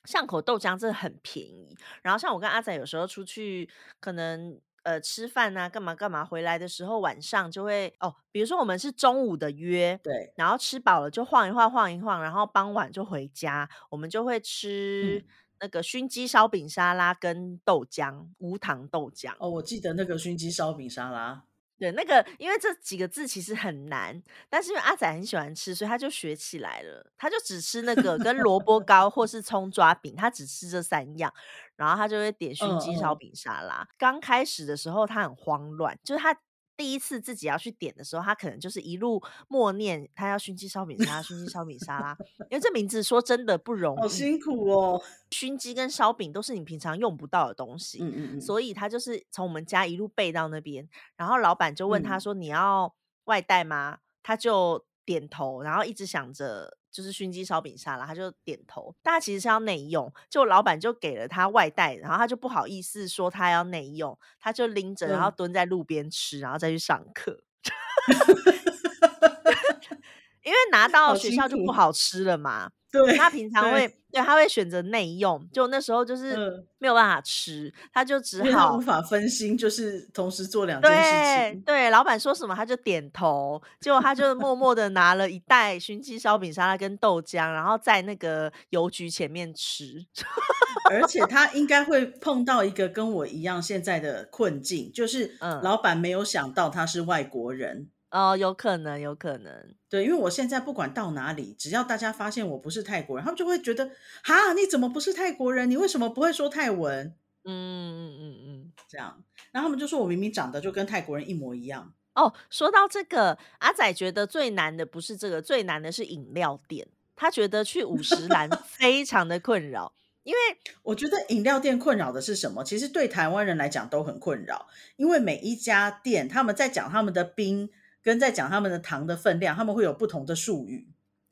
[0.06, 1.76] 巷口豆浆真的很便宜。
[2.04, 3.68] 然后像我跟阿仔有时候出去，
[4.00, 19.34] 可能呃吃饭啊，干嘛干嘛，回来的时候晚上就会哦，比如说我们是中午的约，对，然后吃饱了就晃一晃晃一晃，然后傍晚就回家，我们就会吃嗯那个熏鸡烧饼沙拉跟豆浆，无糖豆浆。
[19.40, 21.44] 哦，我记得那个熏鸡烧饼沙拉，
[21.80, 27.12] 对，那个因为这几个字其实很难，但是因为阿仔很喜欢吃，所以他就学起来了。
[27.18, 31.34] 他就只吃那个跟萝卜 糕或是葱抓饼，他只吃这三样，
[31.76, 33.88] 然后他就会点熏鸡烧饼沙拉。
[33.98, 36.36] 刚开始的时候他很慌乱，就是他
[36.78, 42.16] 第一次自己要去点的时候，他可能就是一路默念他要熏鸡烧饼沙拉，熏鸡烧饼沙拉，
[42.52, 45.02] 因为这名字说真的不容易，好辛苦哦。
[45.32, 47.98] 熏鸡跟烧饼都是你平常用不到的东西。
[48.02, 52.94] 嗯嗯嗯，所以他就是从我们家一路背到那边，然后老板就问他嗯说：“你要
[53.26, 58.96] 外带吗？”他就点头，然后一直想着就是熏鸡烧饼沙拉，他就点头。
[59.02, 67.44] 但他其实是要内用，就老板就给了他外带，然后他就不好意思说他要内用，他就拎着，然后嗯蹲在路边吃，然后再去上课。
[70.44, 81.62] 因为拿到学校就不好吃了嘛，对，他平常会对他会选择内用，就那时候就是嗯没有办法吃，他就只好无法分心，就是同时做两件事情。
[81.62, 90.06] 对对，老板说什么他就点头，结果他就默默的拿了一袋熏鸡烧饼沙拉跟豆浆，然后在那个邮局前面吃。
[90.90, 97.90] 而且他应该会碰到一个跟我一样现在的困境，就是嗯老板没有想到他是外国人。
[98.12, 99.76] 哦，有可能，有可能。
[99.90, 103.92] 对，因为我现在不管到哪里，只要大家发现我不是泰国人，他们就会觉得，
[104.24, 105.70] 哈，你怎么不是泰国人？
[105.70, 107.14] 你为什么不会说泰文？
[107.44, 108.74] 嗯嗯嗯嗯。
[108.90, 111.94] 这样，然后他们就说我明明长得就跟泰国人一模一样。
[112.16, 116.88] 哦，说到这个，阿仔觉得最难的不是这个，最难的是饮料店。
[117.16, 119.92] 他觉得去五十兰 非常的困扰，
[120.24, 120.38] 因为
[120.84, 122.64] 我觉得饮料店困扰的是什么？
[122.64, 127.70] 其实对台湾人来讲都很困扰，因为每一家店他们在讲他们的冰，
[128.04, 130.90] 跟在讲他们的糖的分量，他们会有不同的术语。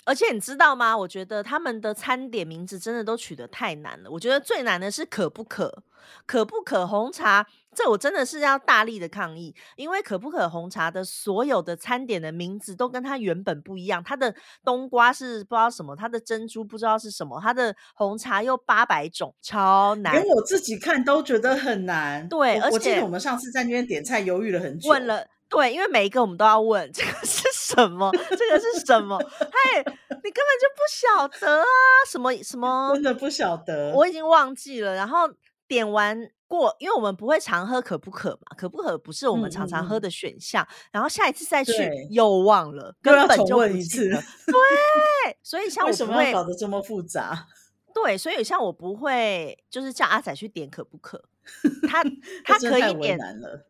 [0.08, 0.96] 而且你知道吗？
[0.96, 4.12] 我觉得他们的餐点名字真的都取得太难了。
[4.12, 5.82] 我觉得最难的是可不可，
[6.28, 14.04] 可不可红茶，这我真的是要大力的抗议，因为可不可红茶的所有的餐点的名字都跟它原本不一样。
[14.04, 20.24] 它的冬瓜是不知道什么，它的珍珠不知道是什么，它的红茶又八百种，超难连。
[20.28, 22.30] 我自己看都觉得很难。
[22.30, 25.26] 对而我我记得且我们上次在那边点菜犹豫了很久，问了。
[25.50, 29.18] 对，因为每一个我们都要问这个是什么，这个是什么？
[29.18, 31.66] 嘿，你根本就不晓得啊，
[32.10, 33.92] 什么什么真的不晓得。
[33.94, 34.96] 我已经忘记了。
[34.96, 35.30] 然后
[35.68, 40.68] 点完过，因为我们不会常喝可不可嘛，可不可不是我们常常喝的选项。
[40.92, 41.74] 然后下一次再去
[42.10, 44.10] 又忘了，根本就问一次。
[44.10, 47.48] 对，所以 像为什么要搞得这么复杂？
[47.94, 51.24] 对，所以像我不会就是叫阿仔去点可不可，
[51.88, 52.04] 他
[52.44, 53.18] 他可以点，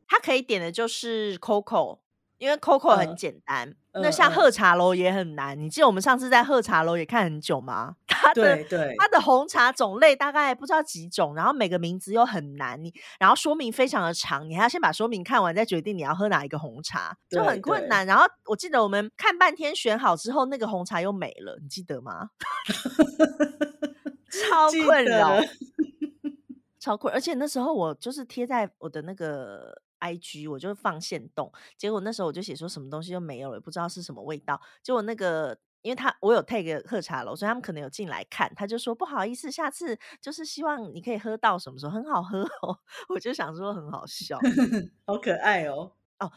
[0.07, 1.99] 他可以点的就是 Coco。
[2.37, 5.57] 因为 Coco 很嗯简单，那嗯像嗯喝茶楼也很难。
[5.57, 7.95] 你记得我们上次在喝茶楼也看很久吗？
[8.07, 18.05] 它的对对，它的红茶种类大概不知道几种，然后每个名字又很难，你然后说明非常的长，你还要先把说明看完，再决定你要喝哪一个红茶，就很困对难。
[18.05, 22.31] 然后我记得我们看半天选好之后，那个红茶又没了，你记得吗？
[24.49, 25.47] 超困扰得，
[26.85, 27.07] 超酷。
[27.07, 34.61] 而且那时候我就是贴在我的那个 IG，我就放线动，结果那时候我就写说什么东西又没有了，不知道是什么味道。
[34.83, 35.57] 结果那个。
[35.85, 42.75] 因为他我有 take 喝茶楼，所以他们可能有进来看，他就说不好意思，下次就是希望你可以喝到什么时候很好喝哦。
[43.07, 44.39] 我就想说很好笑，
[45.05, 45.91] 好可爱哦。
[46.17, 46.31] 哦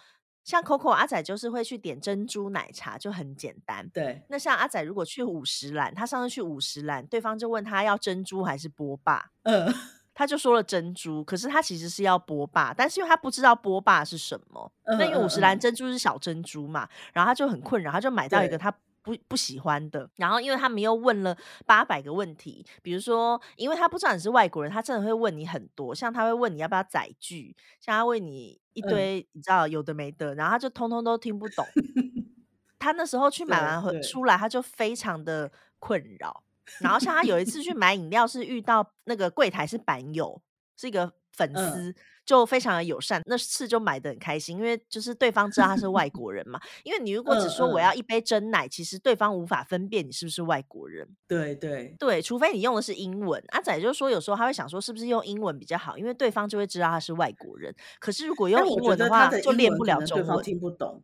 [0.45, 3.89] 像 Coco 阿仔就是会去点珍珠奶茶，就很简单。
[3.89, 9.73] 对，那像阿仔如果去五十兰，他上次去五十兰，对方就问他要珍珠还是波霸，嗯，
[10.19, 18.69] 他就说了珍珠，可是他其实是要波霸，但是因为他不知道波霸是什么，嗯那因为五十兰嗯珍珠是小珍珠嘛，然后他就很困扰，他就买到一个他
[19.01, 31.65] 不不喜欢的，然后因为他们又问了八百个问题，比如说，因为他不知道你是外国人，他真的会问你很多，像他会问你要不要载具，像他问你一嗯堆你知道有的没的，然后他就通通都听不懂。
[32.81, 36.43] 他那时候去买完回出来，他就非常的困扰。
[36.81, 40.41] 然后像他有一次去买饮料，是遇到那个柜台是板友，
[40.77, 41.95] 是一个粉丝
[42.25, 46.61] 就非常的友善，那次就买的很开心，因为就是对方知道他是外国人嘛。
[46.83, 51.09] 因为你如果只说我要一杯真奶，其实对方无法分辨你是不是外国人。
[51.27, 53.43] 对对对，除非你用的是英文。
[53.49, 57.75] 阿仔就是说，有时候他会想说，是不是用英文比较好，因为对方就会知道他是外国人。
[57.99, 61.03] 可是如果用英文的话，就练不了中文，听不懂。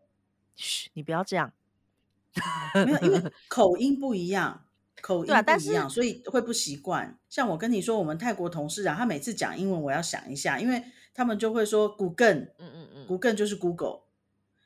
[0.57, 1.53] 嘘，你不要这样。
[2.75, 4.67] 没有，因为 口音不一样，
[5.03, 7.19] 口音不一样，所以会不习惯。
[7.29, 10.83] 像我跟你说，我们泰国同事啊，他每次讲英文，我要想一下，因为
[11.13, 14.01] 他们就会说 Google，嗯嗯嗯，Google 就是 Google，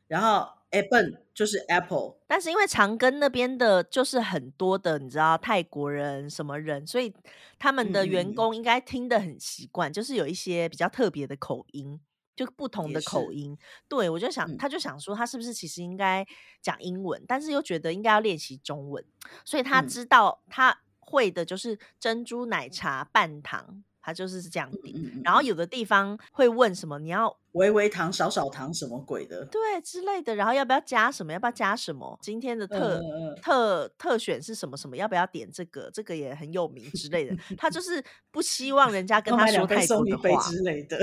[0.06, 2.18] 然后 Apple 就是 Apple。
[2.26, 7.12] 但是因为长庚那边的，就是很多的，你知道泰国人什么人，所以
[7.58, 12.00] 他们的员工应该听得很习惯，就是有一些比较特别的口音。
[12.46, 13.58] 就不同的口音，
[13.88, 16.24] 对我就想，他就想说，他是不是其实应该
[16.62, 19.04] 讲英文，但是又觉得应该要练习中文，
[19.44, 24.94] 所以他知道他会的就是珍珠奶茶半糖，他就是这样点。
[25.22, 30.34] 然后有的地方会问什么，你要微微糖、少少糖什么鬼的，对之类的。
[30.34, 31.32] 然后要不要加什么？
[31.32, 32.18] 要不要加什么？
[32.22, 33.02] 今天的特
[33.42, 34.96] 特特选是什么什么？
[34.96, 35.90] 要不要点这个？
[35.92, 37.36] 这个也很有名之类的。
[37.58, 40.98] 他就是不希望人家跟他说太多的话之类的。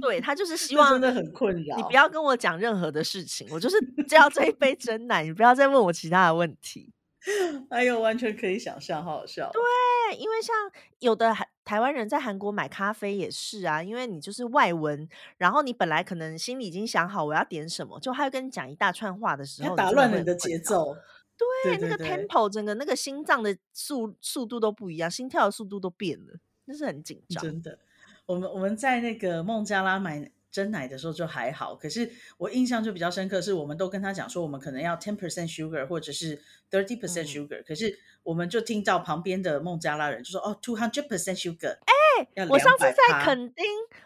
[0.00, 3.76] 对他就是 希望真的很困扰，你不要跟我讲任何的事情，我就是
[4.08, 6.90] 只要这一杯真奶，你不要再问我其他的问题。
[7.68, 9.50] 哎呦，完全可以想象，好好笑。
[9.52, 9.60] 对，
[10.12, 10.54] 因为像
[10.98, 20.96] 有的台台湾人在韩国买咖啡也是啊，因为你就是外文，然后你本来可能心里已经想好我要点什么，就他跟你讲一大串话的时候，打乱你的节奏。
[21.64, 26.34] 对，那个 tempo 整个那个心脏的速速度都不一样，心跳的速度都变了，
[26.66, 27.78] 那是很紧张，真的。
[28.26, 41.78] 我们我们在那个孟加拉买真奶的时候就还好，可是我印象就比较深刻，是我们都跟他讲说，我们可能要 ten percent sugar 或者是 thirty percent sugar，可是我们就听到旁边的孟加拉人就说，哦，two hundred percent sugar。
[41.84, 43.64] 哎，我上次在垦丁，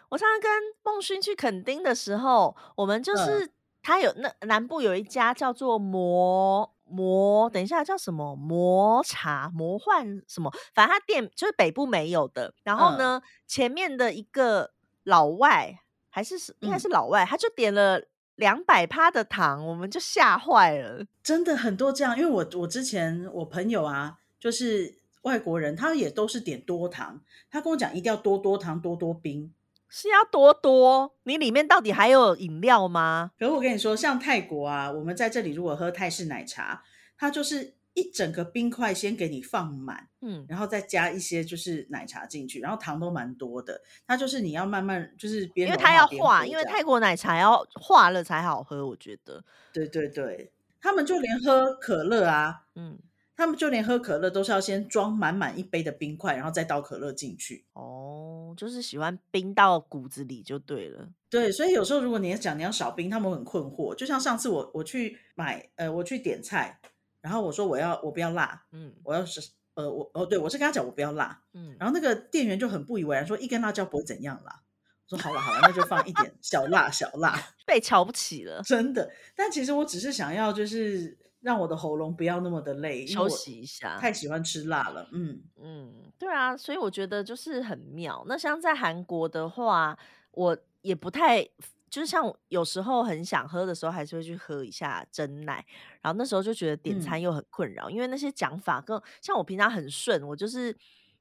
[0.09, 0.51] 我上次跟
[0.83, 3.49] 孟勋去垦丁的时候，我们就是
[3.81, 6.71] 他有那南部有一家叫做魔。
[6.87, 8.35] 魔，等一下叫什么？
[8.35, 10.53] 魔茶魔幻什么？
[10.75, 12.53] 反正他店就是北部没有的。
[12.63, 14.71] 然后呢，前面的一个
[15.03, 15.79] 老外
[16.15, 18.01] 还是是应该是老外，他就点了
[18.35, 21.05] 两百趴的糖，我们就吓坏了。
[21.21, 27.19] 真的很多这样，因为我我之前我朋友啊，就是外国人，他也都是点多糖，
[27.51, 29.53] 他跟我讲一定要多多糖多多冰。
[29.89, 31.13] 是要多多？
[31.23, 33.31] 你里面到底还有饮料吗？
[33.37, 36.81] 可我跟你说，像泰国啊，我们在这里如果喝泰式奶茶，
[37.17, 43.81] 它就是一整个冰块先给你放满，嗯，然后再加一些就是奶茶进去，然后糖都蛮多的。
[44.05, 49.43] 它就是你要慢慢就是边因为它要化，因为泰国奶茶要化了才好喝，我觉得。
[49.73, 52.99] 对对对，他们就连喝可乐啊，嗯。
[53.37, 57.65] 他们就连喝可乐都是要先装满满一杯的冰块，然后再倒可乐进去。
[57.73, 61.09] 哦，就是喜欢冰到骨子里就对了。
[61.29, 63.93] 对，所以有时候如果你要讲你要少冰，他们很困惑。
[63.93, 66.79] 就像上次我我去买呃我去点菜，
[67.25, 69.41] 然后我说我要我不要辣，嗯，我要是
[69.73, 74.61] 呃我哦对我是跟他讲我不要辣，嗯，然后那个店员就很不以为然说一根辣椒不会怎样啦。
[75.09, 77.35] 我说好了好了，那就放一点小辣小辣。
[77.65, 79.11] 被瞧不起了，真的。
[79.35, 81.17] 但其实我只是想要就是。
[81.41, 83.99] 让我的喉咙不要那么的累，休息一下。
[83.99, 88.25] 太喜欢吃辣了，嗯嗯，对啊，所以我觉得就是很妙。
[88.27, 89.95] 那像在韩国的话，
[90.31, 91.47] 我也不太，
[91.89, 95.65] 就是像有时候很想喝的时候，还是会去喝一下真奶。
[96.01, 100.75] 然后那时候就觉得点餐又很困扰，因为那些讲法更像我平常很顺，我就是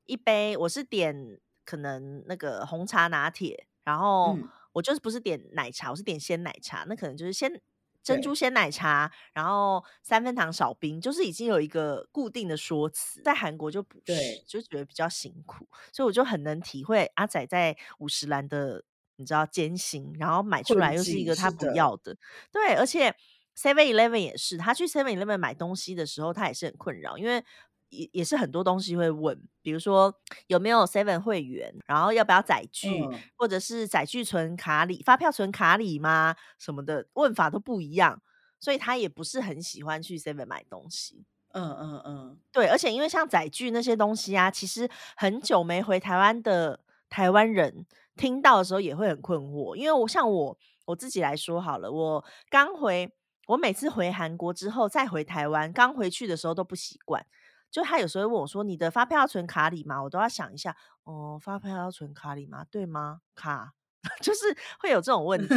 [0.06, 4.36] 一杯，我是点可能那个红茶拿铁，然后
[4.72, 7.60] 我就是不是点奶茶，我是点鲜奶茶，那可能就是鲜。
[8.02, 18.84] 珍珠鲜奶茶，然后三分糖少冰，就是已经有一个固定的说辞，在韩国就不是，就觉得比较辛苦，所以我就很能体会阿仔在五十岚的
[19.16, 22.16] 你知道艰辛，然后买出来又是一个他不要的，
[22.52, 23.14] 对，而且
[23.56, 27.44] Seven Eleven 也是，他去 Seven Eleven 买东西的时候，他也是很困扰，因为。
[27.90, 30.12] 也也是很多东西会问，比如说
[30.48, 32.88] 有没有 Seven 会员，然后要不要载具，
[33.36, 36.34] 或者是载具存卡里，发票存卡里吗？
[36.58, 38.20] 什么的问法都不一样，
[38.58, 41.24] 所以他也不是很喜欢去 Seven 买东西。
[41.52, 47.86] 嗯嗯嗯，对，而且因为像载具那些东西啊，其实很久没回台湾的台湾人
[48.16, 53.12] 听到的时候也会很困惑，因为我像我我自己来说好了，我刚回，
[53.48, 57.26] 我每次回韩国之后再回台湾，刚回去的时候都不习惯。
[57.70, 60.76] 就他有时候问我说：“你的发票要存卡里吗？”我都要想一下。
[61.02, 62.64] 哦，发票要存卡里吗？
[62.70, 63.22] 对吗？
[63.34, 63.72] 卡
[64.22, 65.56] 就是会有这种问题，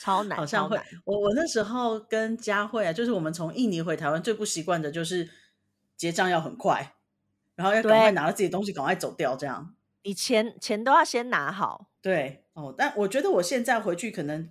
[0.00, 0.80] 超难，好像会。
[1.04, 5.28] 我我那时候跟佳慧啊，就是我们从印尼回台湾最不习惯的就是
[5.98, 6.94] 结账要很快，
[7.54, 9.74] 然后要赶快拿了自己的东西，赶快走掉这样。
[10.02, 11.86] 你钱钱都要先拿好。
[12.00, 14.48] 对哦，但我觉得我现在回去可能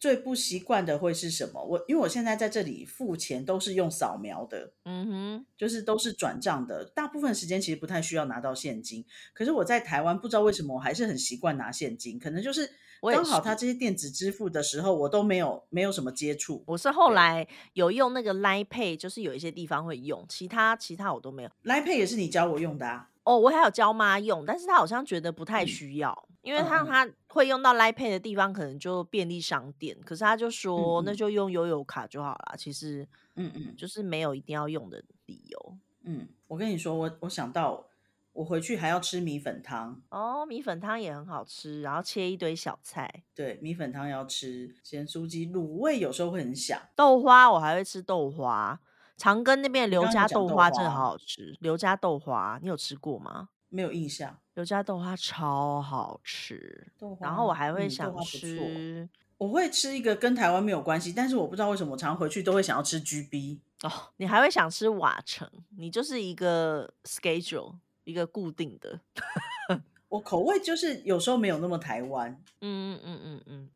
[0.00, 1.62] 最不习惯的会是什么？
[1.62, 9.04] 我因为我现在在这里付钱都是用扫描的，嗯哼，就是都是转账的，大部分时间其实不太需要拿到现金。
[9.34, 12.68] 可是我在台湾不知道为什么我还是很习惯拿现金，可能就是
[13.02, 16.64] 刚好是它这些电子支付的时候我都没有没有什么接触。
[16.66, 21.50] 我是后对来有用那个 Line Pay，就是有一些地方会用，其他其他我都没有。
[21.64, 23.10] Line Pay 也是你教我用的啊。
[23.28, 29.94] 哦，我还有教妈用，但是她好像觉得不太嗯需要，因为她她会用到 Line Pay 的地方，可能就便利商店。
[30.02, 35.76] 可是她就说，那嗯就用悠游卡就好啦，其实嗯嗯就是没有一定要用的理由。
[36.04, 37.84] 嗯，我跟你说，我我想到
[38.32, 46.80] 我回去还要吃米粉汤，哦，米粉汤也很好吃，然后切一堆小菜，对，米粉汤要吃，咸酥鸡、卤味有时候会很想。
[46.96, 48.80] 豆花我还会吃豆花。
[49.18, 53.50] 长庚那边的刘家豆豆花真的好好吃，刘家豆花你有吃过吗？
[53.68, 54.38] 没有印象。
[54.54, 56.90] 刘家豆花超好吃，
[57.20, 63.60] 然后我还会想吃我会吃一个跟台湾没有关系，但是我不知道为什么我常常回去都会想要吃 GB。
[63.82, 69.00] 哦，你还会想吃瓦城，你就是一个 schedule，一个固定的。
[70.08, 73.70] 我口味就是有时候没有那么台湾嗯嗯嗯嗯嗯。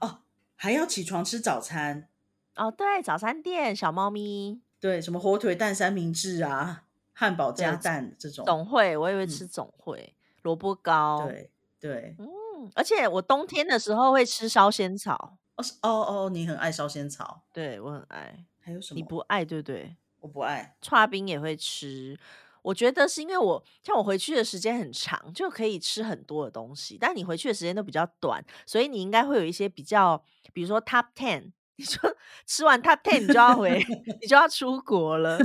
[0.00, 0.18] 哦，
[0.56, 2.08] 还要起床吃早餐，
[2.56, 18.44] 哦，对，早餐店小猫咪对，什么火腿蛋三明治啊，汉堡加蛋这种，总会，我也会嗯吃总会，萝卜糕。，对对，嗯，而且我冬天的时候会吃烧仙草，哦哦哦，你很爱烧仙草，对我很爱。
[18.60, 18.96] 还有什么？
[18.96, 19.96] 你不爱对不对？
[20.20, 22.18] 我不爱，串冰也会吃。
[22.60, 30.22] 我觉得是因为我像我回去的时间很长，就可以吃很多的东西，但你回去的时间都比较短，所以你应该会有一些比较，
[30.52, 32.16] 比如说 top ten，你说
[32.46, 33.82] 吃完 top ten 你就要回，
[34.20, 35.38] 你就要出国了，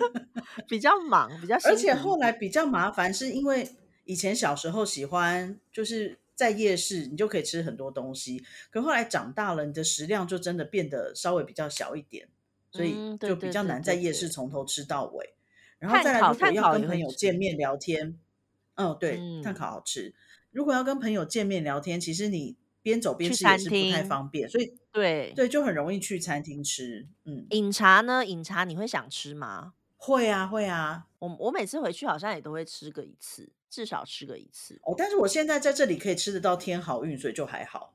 [0.68, 3.68] 比较忙，比较而且后来比较麻烦，是因为
[4.04, 12.28] 以前小时候喜欢就是在夜市，你就可以吃很多东西，可后来长大了，你的食量就真的变得稍微比较小一点，
[12.70, 15.34] 所以就比较难在夜市从头吃到尾。
[15.78, 18.18] 然后再来，如果要跟朋友见面聊天，
[18.74, 20.14] 嗯，对，碳嗯烤好吃。
[20.50, 22.56] 如果要跟朋友见面聊天，其实你
[22.88, 27.06] 边走边去吃也餐是不太方便，所以对对，就很容易去餐厅吃。
[27.24, 28.24] 嗯，饮茶呢？
[28.24, 29.74] 饮茶你会想吃吗？
[29.96, 31.06] 会啊，会啊。
[31.18, 34.80] 我我每次回去好像也都会吃个一次，至少吃个一次。
[34.84, 37.94] 哦，但是我现在在这里可以吃得到天好运，所以就还好。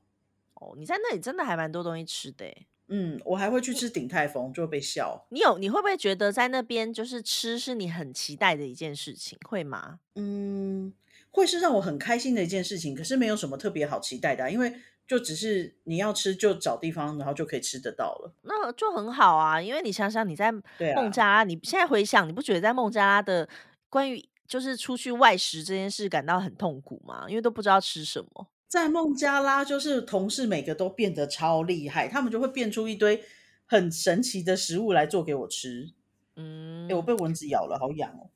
[0.54, 2.46] 哦，你在那里真的还蛮多东西吃的。
[2.88, 5.26] 嗯，我还会去吃鼎泰丰，就会被笑。
[5.30, 10.00] 你有你会不会觉得在那边就是吃是你很期待的一件事情，会吗？
[10.16, 10.92] 嗯，
[11.34, 14.72] 会是让我很开心的一件事情，可是没有什么特别好期待的啊、因为
[15.04, 18.32] 就只是你要吃就找地方，然后就可以吃得到了。
[18.42, 23.48] 那就很好啊，因为你想想你在孟加拉，你现在回想，你不觉得在孟加拉的
[23.90, 27.26] 关于就是出去外食这件事感到很痛苦吗？
[27.28, 28.46] 因为都不知道吃什么。
[28.68, 33.22] 在孟加拉，就是同事每个都变得超厉害，他们就会变出一堆
[33.66, 35.92] 很神奇的食物来做给我吃。
[36.36, 38.30] 嗯，哎、我被蚊子咬了，好痒哦。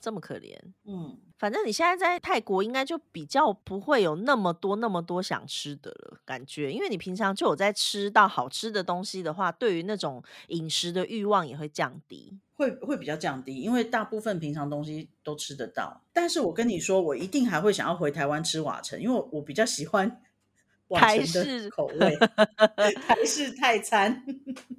[0.00, 0.56] 这么可怜。
[0.84, 12.38] 嗯，反正你现在在泰国，应该就比较不会有那么多那么多想吃的了，感觉，因为你平常就有在吃到好吃的东西的话，对于那种饮食的欲望也会降低。
[12.54, 16.02] 会会比较降低，因为大部分平常东西都吃得到。
[16.12, 20.20] 但是我跟你说，我一定还会想要回台湾吃瓦城，因为我我比较喜欢
[20.88, 24.24] 瓦台城式的口味，台式泰餐。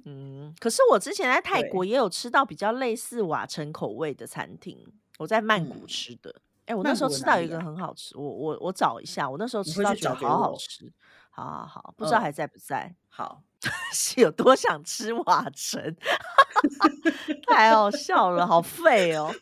[0.04, 4.86] 嗯，可是我之前在泰国也有吃到比较类似瓦城口味的餐厅，
[5.16, 6.34] 我在曼谷嗯吃的。
[6.70, 10.92] 哎、我那时候吃到一个很好吃，我我我找一下，我那时候吃到觉得好好吃，
[11.30, 12.94] 好好好，不知道嗯还在不在。
[13.08, 13.42] 好，
[13.92, 15.96] 是有多想吃瓦城，
[17.48, 19.34] 太好笑了，好废哦！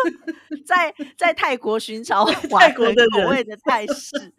[0.66, 4.34] 在在泰国寻找瓦泰国的口味的泰式，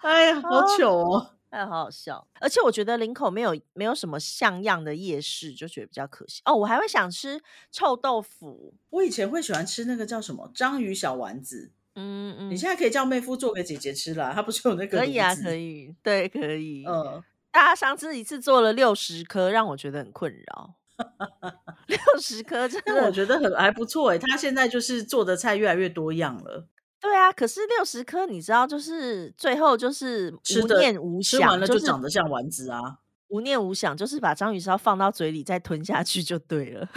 [0.00, 1.30] 哎呀，好糗哦。
[1.50, 2.26] 哎，好好笑。
[2.40, 6.40] 而且我觉得林口没有没有什么像样的夜市，就觉得比较可惜。
[6.44, 7.40] 哦，我还会想吃
[7.70, 15.54] 臭豆腐，我以前会喜欢吃那个叫什么章鱼小丸子，嗯嗯，你现在可以叫妹夫做给姐姐吃啦，他不是有那个可以啊，可。
[15.54, 16.84] 以，对，可以。
[16.86, 20.74] 嗯，大家上次一次做了六十颗，让我觉得很困扰。
[21.88, 26.68] 六十颗真的我觉得很还不错诶，他现在就是做的菜越来越多样了，
[27.00, 32.98] 对啊，可是六十颗，你知道，就是最后就是无念无想，吃完了就就是长得像丸子啊。
[33.28, 36.88] 无念无想，就是把章鱼烧放到嘴里再吞下去就对了。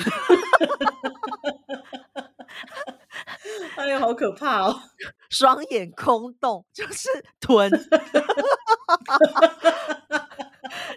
[3.75, 4.75] 哎呀，好可怕哦！
[5.29, 7.71] 双眼空洞，就是吞。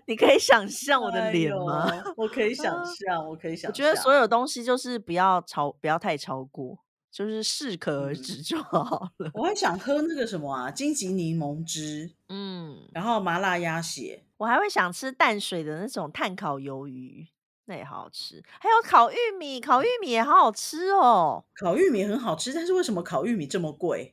[0.06, 1.92] 你可以想象我的哎脸吗？
[1.94, 2.14] 呦？
[2.16, 3.70] 我可以想象，我可以想象。
[3.70, 6.78] 我觉得所有东西就是不要超，不要太超过，
[7.16, 9.30] 就是适可而嗯止就好了。
[9.32, 14.22] 我还想喝那个什么啊，荆棘柠檬汁，嗯，然后麻辣鸭血。
[14.36, 17.26] 我还会想吃淡水的那种炭烤鱿鱼，
[17.64, 18.44] 那也好好吃。
[18.60, 21.46] 还有烤玉米，烤玉米也好好吃哦。
[21.58, 24.12] 烤玉米很好吃，但是为什么烤玉米这么贵？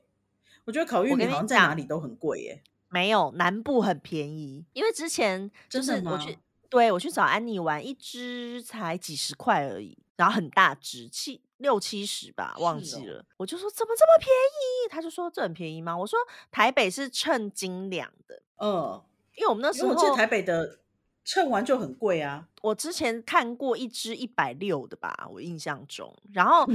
[0.64, 2.64] 我觉得烤玉米好像在哪里都很贵耶。
[2.88, 6.38] 没有，南部很便宜，因为之前就真的是我去吗，
[6.70, 13.26] 对我去找安妮玩，一只才几十块而已，然后很大只，七六七十吧，忘记了。
[13.38, 14.90] 我就说怎么这么便宜？
[14.90, 15.98] 他就说这很便宜吗？
[15.98, 16.20] 我说
[16.52, 19.02] 台北是称斤两的，嗯，
[19.36, 20.80] 因为我们那时因为我记得台北的
[21.24, 22.48] 称完就很贵啊。
[22.62, 26.16] 我之前看过一只一百六的吧，我印象中。
[26.32, 26.66] 然后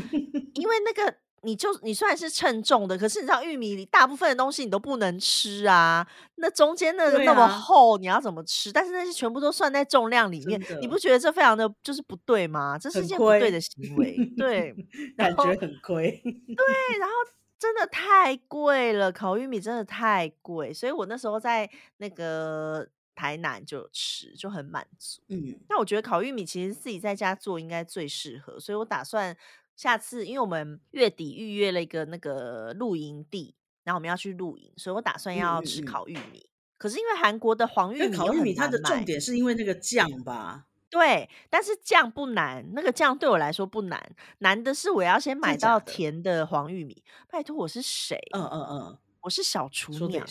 [0.54, 8.72] 因为那个你就你虽然是称重的，可是你知道玉米里大部分的东西你都不能吃啊，那中间那个那么厚，你要怎么吃？
[8.72, 12.78] 但是那些全部都算在重量里面，你不觉得这非常的就是不对吗？
[12.78, 14.16] 这是一件不对，的行为。
[14.36, 14.74] 对，
[15.16, 16.20] 感觉很亏。
[16.22, 17.14] 对，然后
[17.58, 25.20] 真的太贵了，烤玉米真的太贵，所以我那时候在那个台南就有吃，就很满足。
[25.28, 29.36] 嗯那我觉得烤玉米其实自己在家做应该最适合，所以我打算
[29.78, 33.54] 下次，因为我们月底预约了一个那个露营地，
[33.84, 35.80] 然后我们要去露营，所以我打算嗯要吃。
[35.82, 36.50] 烤玉米。
[36.76, 40.66] 可是因为韩国的黄玉米烤玉米它，的重点是因为那个酱吧？
[40.90, 45.78] 对，但是酱不难，那个酱对我来说不难，难的是我要先买到？
[45.78, 47.04] 甜的黄玉米。
[47.30, 48.18] 拜托，我是谁？
[48.32, 50.26] 嗯嗯嗯，我是小厨娘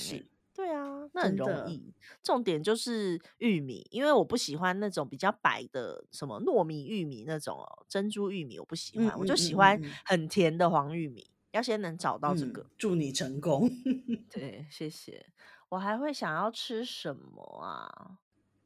[0.57, 1.69] 对啊，那很容。
[1.69, 1.93] 易。
[2.23, 11.29] 重点就是玉米，因为我不喜欢那种比较白的，什么糯米玉米那种哦，珍珠玉米我不喜嗯欢，我就喜欢很甜的黄玉米。
[11.51, 13.69] 要先能找到这嗯，个，祝你成功。
[14.33, 15.27] 对，谢谢。
[15.69, 18.17] 我还会想要吃什么啊？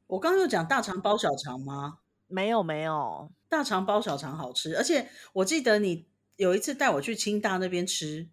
[0.07, 1.99] 我刚刚有讲大肠包小肠吗？
[2.27, 3.29] 没有，没有。
[3.49, 8.29] 大肠包小肠好吃，而且我记得你有一次带我去清大那边吃，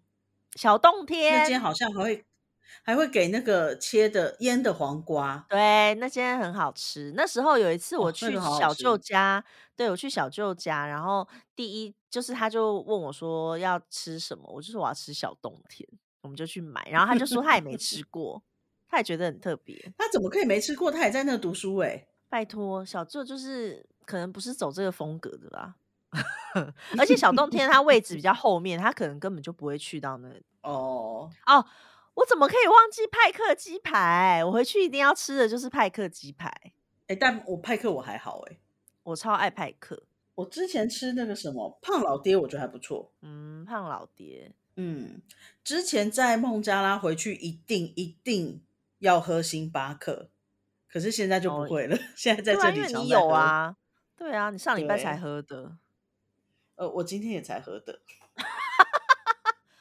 [0.55, 2.25] 小冬那间，好像还会
[2.83, 5.45] 还会给那个切的腌的黄瓜。
[5.49, 7.13] 对，那间很好吃。
[7.15, 9.03] 那时候有一次我去小舅吃。
[9.05, 9.43] 家，
[9.75, 15.87] 对，我去小舅家，然后第一就是他就问我说要吃什么，我就说我要吃小冬天，
[16.21, 18.41] 我们就去买，然后他就说他也没吃 过，
[18.87, 19.93] 他也觉得很特别。
[19.97, 20.91] 他怎么可以没吃过？
[20.91, 25.75] 他也在那读书哎、拜托，小舅就是可能不是走这个风格的吧，
[26.97, 30.43] 而且小冬天它位置比较后面，他可能根本就不会去到那里。
[30.61, 31.65] 哦，哦，
[32.19, 34.43] 我怎么可以忘记派克鸡排？
[34.43, 36.51] 我回去一定要吃的就是派克鸡排，
[37.07, 38.57] 哎、但我派克我还好哎、
[39.03, 40.03] 我超爱派克。
[40.35, 43.11] 我之前吃那个什么胖老爹，我觉得还不错。
[43.21, 45.21] 嗯，胖老爹，嗯，
[45.63, 48.61] 之前在孟加拉回去一定一定
[48.99, 50.29] 要喝星巴克，
[50.89, 53.07] 可是现在就不哦，会了，现在在这里你。
[53.07, 53.75] 有啊，
[54.17, 55.77] 对啊，你上礼拜才，喝的。
[56.75, 58.01] 呃，我今天也才喝的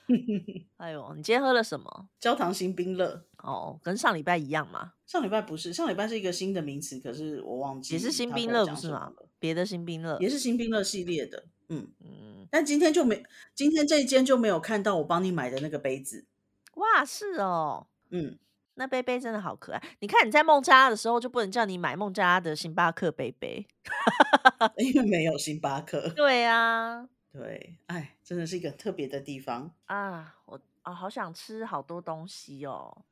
[0.78, 2.08] 哎呦，你今天喝了什么？
[2.18, 3.24] 焦糖新冰乐。
[3.38, 9.12] 哦，跟上礼拜一样嘛，上礼拜不是，上礼拜是一个新的名词，可是我忘记也是记他新冰乐不是吗？
[9.38, 11.44] 别的新冰乐，也是新冰乐系列的。
[11.68, 13.22] 嗯，嗯，但今天就没，
[13.54, 16.26] 今天这一间就没有看到我帮你买的那个杯子。
[16.74, 18.38] 哇，是哦，嗯，
[18.74, 19.82] 那杯杯真的好可爱。
[20.00, 23.66] 你看你在孟加拉的时候就不能叫你买孟加拉的星巴克杯杯。
[24.78, 26.08] 因为没有星巴克。
[26.16, 29.70] 对啊，对，哎，真的是一个特别的地方。
[29.86, 33.04] 啊，我啊好想吃好多东西哦，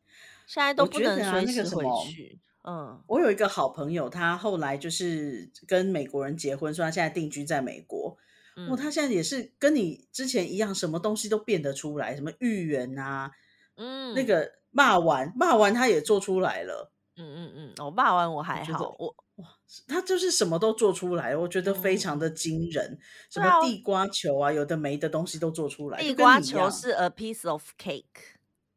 [0.47, 2.41] 现在都不能随时回去。
[2.65, 8.17] 嗯，我有一个好朋友，他后来就是跟美国人结婚，所以他现在定居在美国。
[8.57, 13.31] 哦，嗯他现在也是跟你之前一样，什么东西都变得出来，什么芋圆啊，
[13.77, 16.91] 嗯那嗯个骂丸，骂丸他也做出来了。
[17.17, 19.47] 嗯嗯嗯，我骂完我还好，我哇，
[19.87, 22.99] 他就是什么都做出来，我觉得非常嗯，的惊人。
[23.31, 26.71] 什么地瓜球啊，有的没的东西都做出来，地瓜球。
[26.71, 28.05] 是 a piece of cake，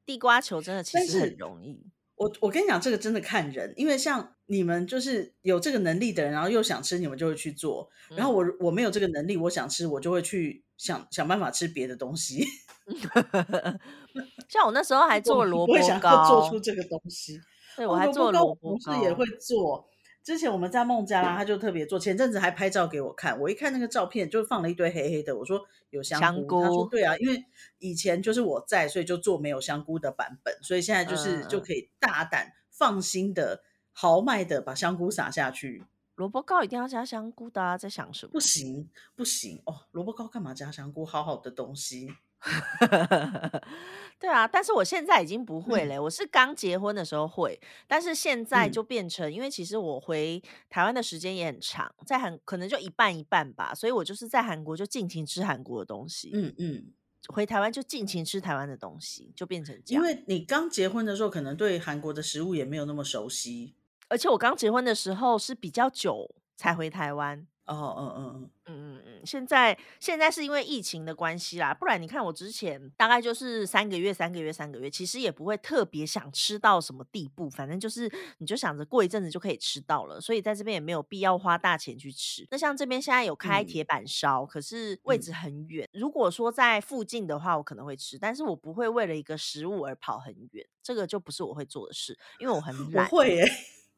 [0.06, 1.92] 地瓜球真的其实很容易。
[2.16, 7.90] 我我跟你讲，这个真的看人，因为像你们就是有这个能力的人，然后又想吃，你们就会去做。
[8.10, 12.46] 然后嗯，我我没有这个能力，我想吃，我就会去想想办法吃别的东西。
[14.50, 17.40] 像我那时候还做萝卜不会想要做出，这个东西。
[17.78, 18.92] 对我哦，还萝卜糕我做萝卜糕。
[18.92, 19.90] 同事也会做。
[20.24, 21.98] 之前我们在孟加拉，他就特别做。
[21.98, 25.36] 前阵子还拍照给我看，我一看那个照片，就放了一堆黑黑的。
[25.36, 27.44] 我说有香香菇，他说，对啊，因为
[27.80, 35.86] 以前就是我在，所以就做没有香菇的版本，所以现在就是就嗯，可以大胆放心的豪迈的把香菇撒下去。
[36.16, 38.40] 萝卜糕一定要加香菇的啊，在想什么不？
[38.40, 41.06] 行不行哦，萝卜糕干嘛加香菇？
[41.06, 42.10] 好好的东西。
[44.20, 56.32] 对啊，但是我现在已经不会嗯嘞，我是刚结婚的时候会，但是现在嗯就变成，因为其实我回台湾的时间也很长，在韩可能就一半一半吧，所以我就是在韩国就尽情吃韩国的东西。
[56.34, 56.92] 嗯嗯，
[57.30, 60.18] 回台湾就尽情吃台湾的东西，就变成这样因样。
[60.18, 63.76] 为你刚结婚的时候，可能对韩国的食物也没有那么熟悉。
[64.10, 67.48] 而且我刚结婚的时候是比较久才回台湾。
[67.70, 82.48] 哦，嗯嗯嗯，嗯嗯嗯，现在现在是因为疫情的关系啦，不然你看我之前大概就是三个月、三个月、三个月，其实也不会特别想吃到什么地步，反正就是你就想着过一阵子就可以吃到了，所以在这边也没有必要花大钱去吃。
[82.50, 83.68] 那像这边现在有开嗯。
[83.68, 85.22] 铁板烧，可是位嗯。
[85.22, 93.36] 置很远，如果说在附近的话，我可能会吃，但是我不会为了一个食物而跑很远，这个就不是我会做的事，因为我很我懒，会。
[93.36, 93.46] 耶、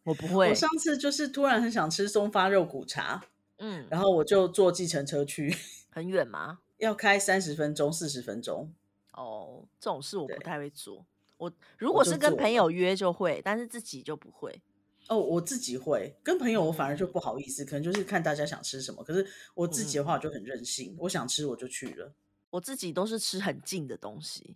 [0.03, 0.49] 我不会。
[0.49, 3.24] 我，上次就是突然很想吃松发肉骨茶，
[3.64, 5.55] 嗯，然后我就坐计程车去，
[5.91, 6.59] 很远吗？
[6.78, 8.74] 要开三十分钟、四十分钟。
[9.14, 11.05] 哦，这种事我不太会做。
[11.38, 14.62] 我如果是跟朋友约就会，但是自己就不会。
[15.07, 19.03] 哦，我自己会跟朋友，我反而就嗯不好意思，可能就是看大家想吃什么。
[19.03, 22.14] 可是我自己的嗯话，我就很任性，我想吃我就去了。
[22.49, 24.55] 我自己都是吃很近的东西，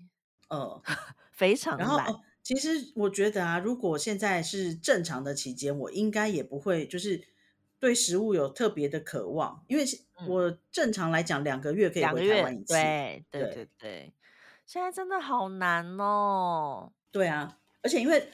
[0.50, 0.82] 嗯，
[1.32, 1.88] 非常懒。
[1.88, 7.22] 然后哦，其实我觉得啊，如果现在是正常的期间，我应该也不会就是
[7.86, 9.86] 对食物有特别的渴望，因为
[10.28, 12.74] 我正常来讲两个月可以回台湾一次。
[12.74, 14.14] 对对对对对，
[14.66, 16.92] 现在真的好难哦。
[17.12, 18.28] 对啊，而且因为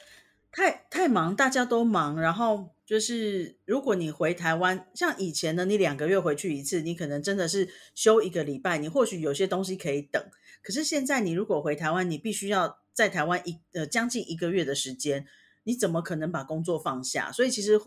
[0.53, 10.23] 太太忙，大家都忙，然后就是如果你回台湾，像以前呢，你两个月回去一次，你可能真的是休一个礼拜，你或许有些东西可以等。
[10.63, 15.27] 可是现在你如果回台湾，你必须要在台湾一呃将近一个月的时间，
[15.63, 17.29] 你怎么可能把工作放下？
[17.33, 17.77] 所以其实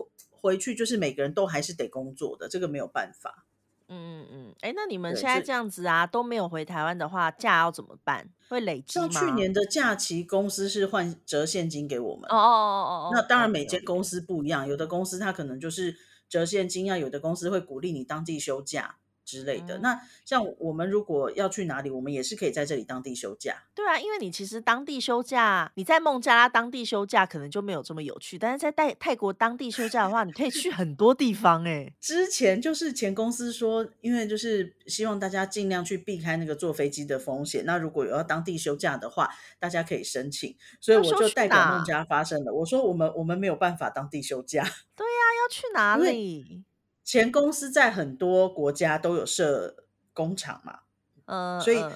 [0.45, 3.45] 回回去就是每个人都还是得工作的，这个没有办法。
[3.87, 8.29] 嗯嗯嗯，哎，那你们现在这样子啊，都没有回台湾的话，假要怎么办？
[8.47, 9.09] 会累积吗？
[9.11, 12.29] 像去年的假期，公司是换折现金给我们。
[12.29, 15.97] 哦哦哦哦哦，那当然，每间公司不一样，有的公司它可能就是
[16.29, 19.77] 折现金啊，有的公司会鼓励你当地休假之类的。
[19.77, 23.63] 嗯那像我们如果要去哪里，我们也是可以在这里当地休假。
[23.75, 37.65] 对啊，因为你其实当地休假，你在孟加拉当地休假可能就没有这么有趣，但是在泰泰国当地休假的话，你可以去很多地方哎、之前就是前公司说，因为就是希望大家尽量去避开那个坐飞机的风险。
[37.65, 40.55] 那如果有要当地休假的话，大家可以申请。
[40.79, 44.63] 所以我就代表孟加拉发生了，我说我们我们没有办法当地休假。
[44.95, 46.63] 对呀、要去哪里？
[47.05, 50.79] 前公司在很多国家都有设工厂嘛，
[51.25, 51.91] 嗯，所以呃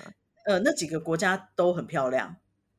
[0.45, 2.38] 呃，那几个国家都很漂亮，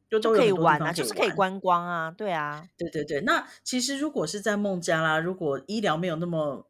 [0.08, 1.30] 就都可以玩啊，就是可以。
[1.30, 6.66] 观光啊，对啊，对对对，那其实如果是在孟加拉，如果医疗没有那么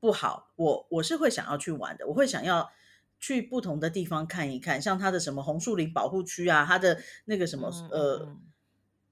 [0.00, 2.70] 不好，我我是会想要去玩的，我会想要
[3.18, 8.40] 去不同的地方看一看，像它的什么红树林保护区啊，它的那个什么、呃嗯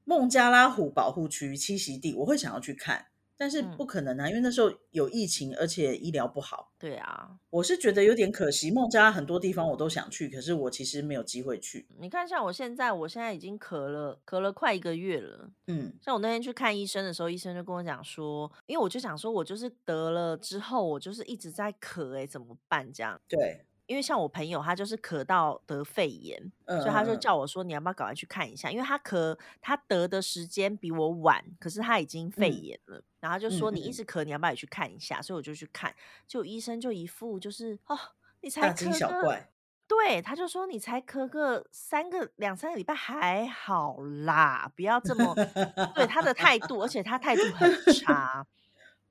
[0.06, 3.06] 孟加拉虎保护区栖息地，我会想要去看，
[3.36, 6.72] 但是嗯不可能啊，因为那时候有疫情，而且医疗不好。
[6.78, 11.86] 对啊，我是觉得有点可惜，孟加拉很多地方我都想去，可是我其实没有机会去。
[11.98, 15.50] 你看像我现在，我现在已经咳了，咳了快一个月了。
[15.66, 22.92] 嗯像我那天去看医生的时候，医生就跟我讲说，因为我就想说，我就是得了之后，我就是一直在咳、欸，怎么办？
[22.92, 28.70] 这样，对，因为像我朋友，他就是咳到得肺炎，嗯所以他就叫我说，你要不要赶快去看一下？
[28.70, 35.20] 因为他咳，他得的时间比我晚，可是他已经肺嗯炎了，然后就说你一直咳，你要不要也去看一下？
[35.20, 35.94] 所以我就去看，
[36.26, 37.98] 就医生就一副就是哦，
[38.40, 39.50] 你才小怪。
[39.86, 45.34] 对，他就说你才咳个三个两三个礼拜还好啦，不要这么
[45.94, 48.46] 对他的态度，而且他态度很差。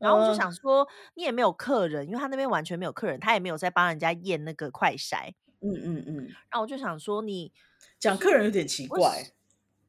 [0.04, 0.86] 然后我就呃想说，
[1.16, 5.34] 你也没有客人，因为他那边完全没有客人，他也没有在帮人家验那个快筛。
[5.62, 6.16] 嗯嗯嗯，
[6.50, 7.52] 然后我就想说，你
[7.98, 9.32] 讲客人有点奇怪。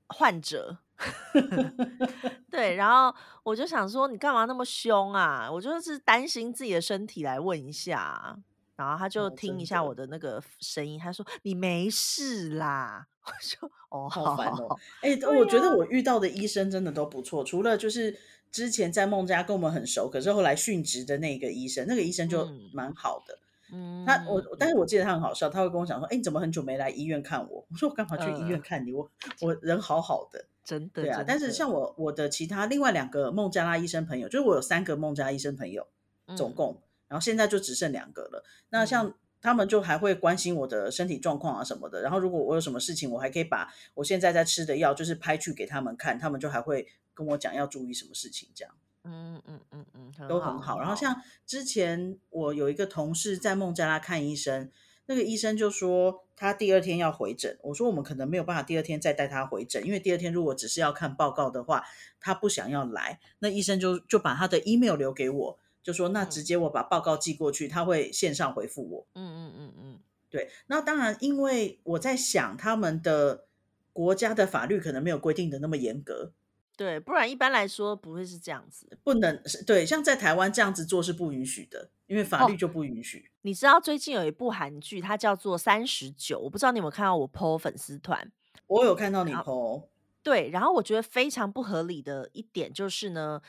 [0.06, 0.78] 患者，
[2.48, 3.12] 对， 然后
[3.42, 5.50] 我就想说，你干嘛那么凶啊？
[5.50, 8.36] 我就是担心自己的身体来问一下啊。
[8.76, 13.06] 然后他就听一下我的那个声音，他说你没事啦。
[13.24, 14.78] 我说哦，好烦好哦！
[15.00, 18.18] 哎、对我觉得啊我遇到的医生真的都不错，除了就是
[18.55, 23.36] 之前在孟加跟我们很熟，可是后来殉职的那个医生，那个医生就嗯蛮好的。
[23.72, 28.92] 嗯，他我，但是我记得他很好笑，他会跟我讲说：“哎、你怎么很久没来医院看我？”我说：“我干嘛去医院嗯看你？
[28.92, 30.44] 我我人好好的。
[30.64, 35.88] ”真的对啊，但是像我我的其他另外两个孟加拉医生朋友，就是我有三个孟加拉医生朋友，
[36.36, 38.44] 总嗯共，然后现在就只剩两个了。
[38.70, 42.02] 那像他们就还会关心我的身体状况啊什么的。
[42.02, 50.80] 然后如果我有什么事情，我还可以把我现在在吃的药，就是拍去给他们看，他们就还会跟我讲要注意什么事情，这样嗯嗯嗯嗯，很都很好。
[50.80, 54.70] 然后像之前我有一个同事在孟加拉看医生，
[55.06, 61.84] 那个医生就说他第二天要回诊，我说我们可能没有办法第二天再带他回诊，因为第二天如果只是要看报告的话，
[62.18, 69.06] 他不想要来，那医生就就把他的 email 留给我，就说那嗯直接我把报告寄过去，他会线上回复我。
[69.14, 69.98] 嗯嗯嗯嗯，
[70.30, 73.44] 对，那当然，因为我在想，他们的
[73.92, 76.32] 国家的法律可能没有规定的那么严格，
[76.77, 78.99] 对，不然一般来说不会是这样子。
[79.03, 83.31] 不能是对，像在台湾这样子做是不允许的，因为法律哦，就不允许。
[83.43, 88.33] 你知道最近有一部韩剧，它叫做《三十九》，我不知道你有没有看到我 PO 粉丝团。
[88.66, 89.85] 我有看到你 PO，
[90.22, 93.41] 对，然后我觉得非常不合理的一点就是呢，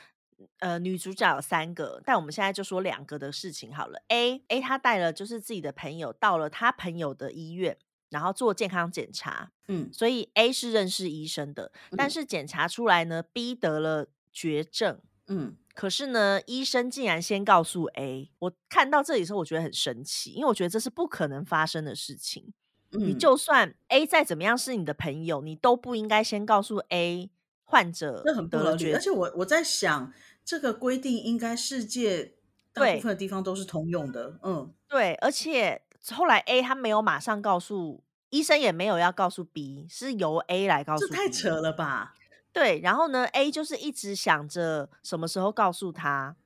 [0.58, 4.02] 呃，女主角有三个，但我们现在就说两个的事情好了。
[4.08, 7.76] A A 她带了就是自己的朋友到了她朋友的医院，
[8.10, 15.00] 然后做健康检查，嗯所以 A 是认识医生的，但嗯是检查出来呢，B 得了绝症。
[15.28, 22.52] 嗯，可是呢，医生竟然先告诉 A，我看到这里的时候，我觉得很神奇，因为我觉得这是不可能发生的事情。
[22.90, 27.28] 你嗯就算 A 再怎么样是你的朋友，你都不应该先告诉 A
[27.64, 28.68] 患者这很不合理。
[28.68, 30.12] 得了绝而且我我在想，
[30.44, 32.36] 这个规定应该世界
[32.72, 34.38] 大部分的地方都是通用的。
[34.44, 35.82] 嗯，对，而且
[36.14, 41.14] 后来 A 他没有马上告诉医生，也没有要告诉 B，是由 A 来告诉这。
[41.14, 42.14] 太扯了吧？
[42.52, 46.36] 对，然后呢，A 就是一直想着什么时候告诉他，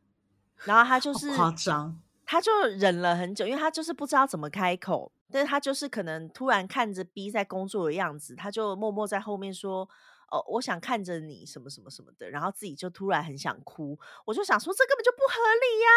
[0.65, 2.01] 然后他就是好夸张。
[2.27, 9.89] 他就忍了很久，因为他就是不知道怎么开口，但是他就是可能突然看着 B 在工作的样子，他就默默在后面说
[10.31, 15.89] ：“哦，我想看着你什么什么什么的。”然后自己就突然很想哭，我就想说这根本就不合理呀、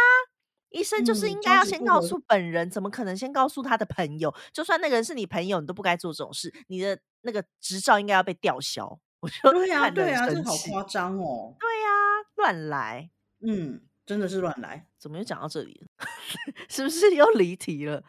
[0.74, 4.34] 医生就是嗯应该要先告诉本人，怎么可能先告诉他的朋友？
[4.52, 9.00] 就算那个人是你朋友，你都不该做这种事，你的那个执照应该要被吊销。
[9.22, 11.56] 我就对呀、对呀、这很生气好夸张哦。
[11.58, 11.88] 对呀、
[12.36, 13.10] 乱来。
[13.40, 14.88] 嗯，真的是乱来。
[15.00, 15.88] 怎么又讲到这里了？
[16.68, 18.04] 是不是又离题了？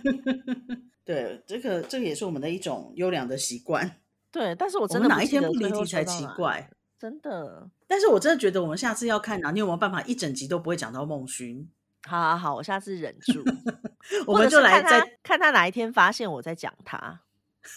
[1.04, 4.00] 对，这个这个也是我们的一种优良的习惯。
[4.30, 6.70] 对，但是我真的哪一天不离题才奇怪。
[7.00, 7.70] 真的。
[7.86, 11.66] 但是我真的觉得我们下次要看啊，你有没有办法一整集都不会讲到孟勋？
[12.06, 13.42] 好好好，我下次忍住，
[14.26, 17.20] 我们就是来看他看他哪一天发现我在讲他，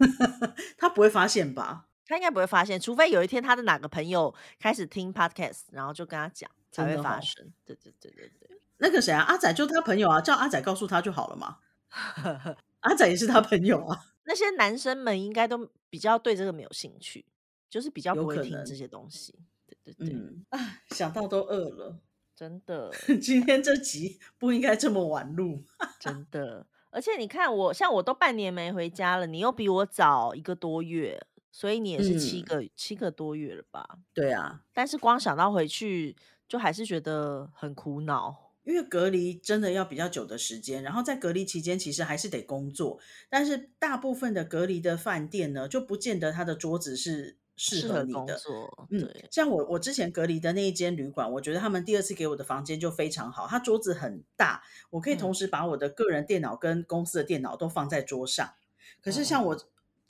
[0.78, 1.86] 他不会发现吧？
[2.06, 7.50] 他应该不会发现，除非有一天他的哪个朋友开始听 podcast，然后就跟他讲，才会发生。
[7.66, 8.58] 对对对对对。
[8.78, 11.58] 那个谁啊，阿仔就他朋友啊，叫阿仔告诉他就好了嘛。
[12.82, 17.26] 阿仔也是他朋友啊，那些男生们应该都比较对这个没有兴趣，
[17.74, 19.34] 就是比较不会听这些东西。
[19.66, 20.60] 对对对，嗯啊，
[20.92, 21.98] 想到都饿了。
[22.36, 25.64] 真的今天这集不应该这么晚录。
[26.00, 26.68] 真的。
[26.92, 31.20] 而且你看我，像我都半年没回家了，你又比我早一个多月，
[31.52, 33.98] 所以你也是七嗯个、七个多月了吧？
[34.14, 36.16] 对啊，但是光想到回去，
[36.48, 38.52] 就还是觉得很苦恼。
[38.64, 43.00] 因为隔离真的要比较久的时间，然后在隔离期间其实还是得工作，
[43.30, 48.36] 但是大部分的隔离的饭店呢，就不见得它的桌子是适适合你的。
[48.38, 58.54] 作，嗯，，像我我之前隔离的那一间旅馆，我觉得他们第二次给我的房间就非常好，它桌子很大，我可以同嗯时把我的个人电脑跟公司的电脑都放在桌上。
[59.02, 59.56] 可是像我，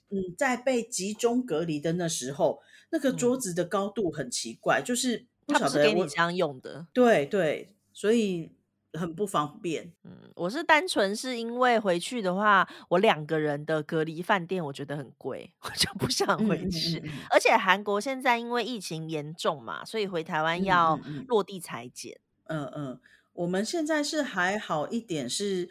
[0.10, 6.88] 嗯，在被集中隔离的那时候，那个桌嗯子的高度很奇怪，就是不他不是晓得我给你这样用的。
[6.94, 8.52] 对对，所以
[9.00, 9.92] 很不方便。
[10.04, 17.00] 嗯，我是单纯是因为回去的话，我两个人的隔离饭店我觉得很贵， 我就不想回去。
[17.00, 22.20] 嗯嗯而且韩国现在因为疫情严重嘛，所以回台湾嗯要落地裁剪。
[22.46, 23.00] 嗯嗯，
[23.34, 25.70] 我们现在是还好一点，是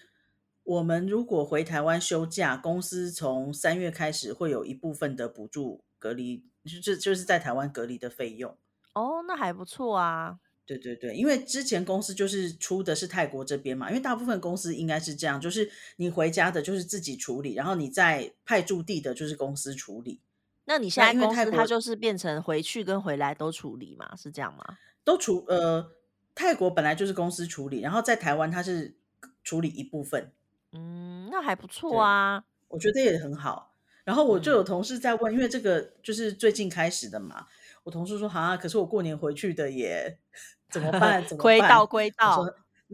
[0.65, 8.57] 我们如果回台湾休假，公司从三月开始会有一部分的补助隔离，就是就是在台湾隔离的费用。
[8.95, 10.39] 哦，那还不错啊。
[10.65, 20.21] 对对对，因为之前公司就是出的是泰国这边嘛，因为大部分公司应该是这样，就是你回家的就是自己处理，然后你在派驻地的就是公司处理，
[20.65, 24.15] 那你现在公司它就是变成回去跟回来都处理嘛？
[24.17, 24.79] 是这样吗？
[25.05, 25.91] 都处呃
[26.35, 28.95] 泰国本来就是公司处理，然后在台湾它是
[29.43, 30.33] 处理一部分，
[30.71, 32.45] 嗯，那还不错啊。
[32.69, 33.75] 我觉得也很好。
[34.05, 37.47] 然后我就有嗯同事在问，因为这个就是最近开始的嘛，
[37.85, 40.19] 我同事说啊，可是我过年回去的耶，
[40.71, 41.25] 怎么 办？
[41.27, 41.43] 怎么办？
[41.43, 42.45] 亏到亏到。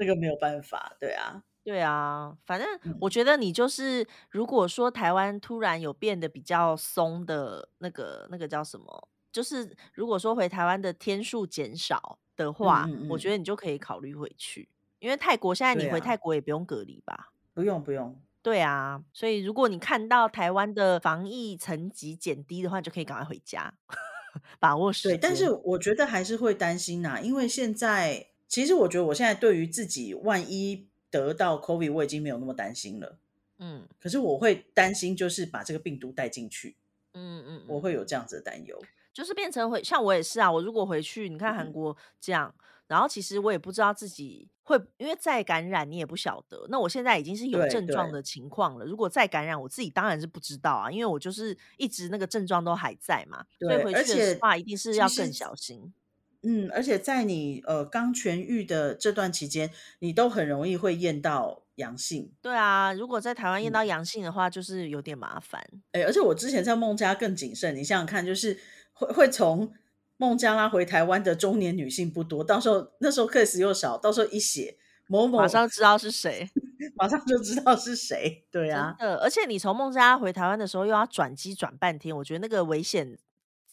[0.00, 14.68] 那个没有办法，对啊，对啊，反正嗯我觉得你就是，如果说台湾突然有变得比较松的那个那个叫什么，就是如果说回台湾的天数减少的话，嗯嗯我觉得你就可以考虑回去，
[15.00, 17.32] 因为泰国现在你回泰国也不用隔离吧？
[17.52, 23.74] 不用不用，对啊，所以如果你看到台湾的防疫层级减低的话，你就可以赶快回家，
[24.58, 33.18] 把握时对，但是我觉得还是会担心呐、因为现在其实我觉得我现在对于自己万一得到 COVID，我已经没有那么担心了。
[33.58, 36.76] 嗯可是我会担心，就是把这个病毒带进去，
[37.14, 38.80] 嗯嗯，我嗯会有这样子的担忧。
[39.12, 42.54] 就是变成回像我也是啊，我如果回去，你看韩嗯国这样，
[42.88, 46.66] 然后其实我也不知道自己会，因为再感染你也不晓得。
[46.68, 55.92] 那我现在已经是有症状的情况了，如果再感染，我自己当然是不知道啊，因为我就是一直那个症状都还在嘛，所以对，回去的话一定是要更小心。
[56.42, 62.30] 嗯，而且在你呃刚痊愈的这段期间，你都很容易会验到阳性。
[62.40, 65.60] 对啊，如果在台湾验嗯，到阳性的话，就是有点麻烦。
[65.90, 68.56] 哎，而且我之前在孟加更谨慎，你想想看，就是
[68.92, 69.72] 会会从
[70.18, 76.50] 孟加拉回台湾的中年女性不多，到时候那时候 case 又少，到时候一写某马某，上知道是谁，
[76.96, 78.44] 马上就知道是谁。
[78.50, 78.94] 对啊。
[78.98, 83.16] 而且你从孟加拉回台湾的时候又要转机转半天，我觉得那个危险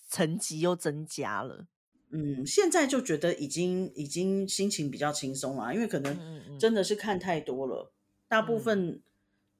[0.08, 1.66] 层级又增加了。
[2.12, 7.92] 嗯，现在就觉得已经已经心情比较轻松了，因为可嗯能真的是看太多了，
[8.30, 9.02] 大部嗯分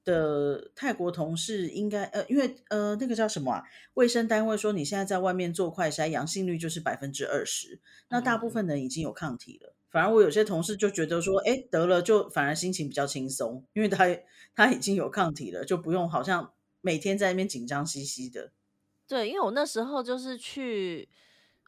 [0.06, 3.62] 的泰国同事应该呃，因为呃那个叫什么啊，
[3.94, 9.74] 卫生单位说你现在在外面做快筛，阳性率就是百分之二十，那大部分人已经有抗体了。
[9.90, 14.06] 反而我有些同事就觉得说，哎，得了就反而心情比较轻松，因为他
[14.54, 18.52] 他已经有抗体了，就不用好像每天在那边紧张兮兮的。
[19.08, 21.08] 对，因为我那时候就是去，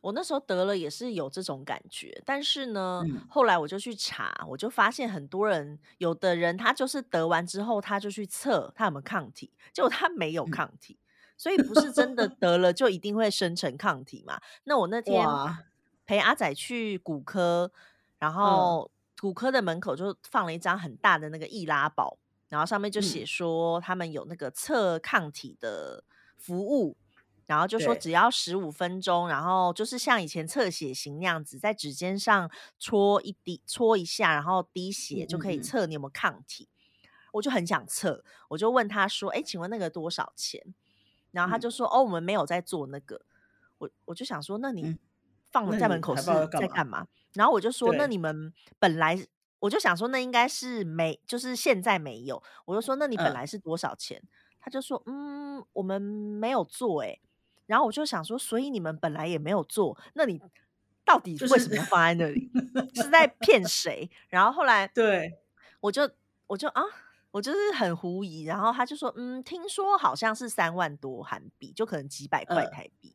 [0.03, 3.29] 我那时候得了也是有这种感觉，但是呢，嗯。
[3.29, 10.99] 后来我就去查，我就发现很多人，有的人他就是得完之后他就去测他有没有抗体，结果他没有嗯，抗体，
[11.37, 14.41] 所以不是真的 得了就一定会生成抗体嘛。
[14.65, 15.41] 那我那天，
[16.07, 17.71] 陪阿仔去骨科，
[18.19, 18.79] 然嗯。
[18.79, 18.91] 后
[19.21, 22.19] 骨科的门口就放了一张很大的那个易拉宝，
[22.49, 26.05] 然后上面就写嗯，说他们有那个测抗体的
[26.37, 26.97] 服务，
[27.49, 36.69] 然后就说，只要十五分钟，然后就是像以前测血型那样子，在指尖上戳一滴，戳一下，然后滴血就可以测你有没有抗体。
[37.33, 40.63] 我就很想测，我就问他说：“哎，请问那个多少钱？”
[41.33, 43.21] 然后他嗯就说：“哦，我们没有在做那个。”
[43.79, 44.99] 我我就想说，那你嗯，
[45.51, 46.23] 放在门口是？
[46.53, 47.07] 在干嘛？
[47.33, 49.27] 然后我就说：“那，你们本来……”
[49.61, 52.43] 我就想说，那应该是没，就是现在没有。
[52.65, 54.23] 我就说：“那你本嗯，来是多少钱？”
[54.61, 57.19] 他就说：“嗯，我们没有做。”哎，
[57.69, 60.41] 然后我就想说，所以你们本来也没有做，那你
[61.05, 62.51] 到底就是为什么要放在那里？
[62.95, 64.11] 是在骗谁？
[64.29, 65.39] 然后后来 对，
[65.81, 66.11] 我就
[66.47, 66.83] 我就啊，
[67.31, 68.45] 我就是很狐疑。
[68.45, 73.15] 然后他就说：“嗯，听说好像是三万多韩币，就可能几百块嗯台币。”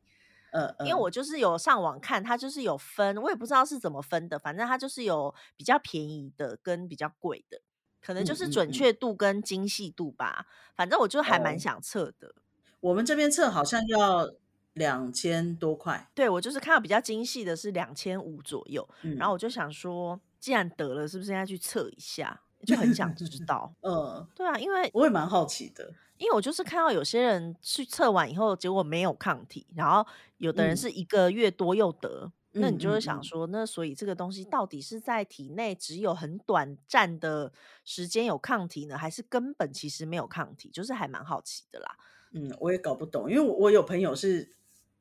[0.50, 7.60] 嗯嗯，因为我就是有上网看，它就是有分，我也不知道是怎么分的，反正它就是有比较便宜的跟比较贵的，
[8.00, 10.46] 可能就是准确度跟精细度吧。
[10.76, 12.36] 反正我就还蛮哦，想测的。
[12.78, 14.30] 我们这边测好像要
[14.74, 16.08] 两千多块。
[16.14, 22.40] 对我就是看到比较精细的是两千五左右，然后嗯我就想说，既然得了，是不是应该去测一下？
[22.66, 23.74] 就很想知 道。
[23.82, 25.92] 嗯，对啊，因为我也蛮好奇的。
[26.16, 30.06] 因为我就是看到有些人去测完以后，结果没有抗体，然后
[30.38, 37.52] 有的人嗯是一个月多又得，那嗯你就会嗯嗯，想说，那所以这个东西到底是在体内只有很短暂的
[37.84, 40.70] 时间有抗体呢，还是根本其实没有抗体？
[40.70, 41.96] 就是还蛮好奇的啦。
[42.32, 44.48] 嗯，我也搞不懂，因为我我有朋友是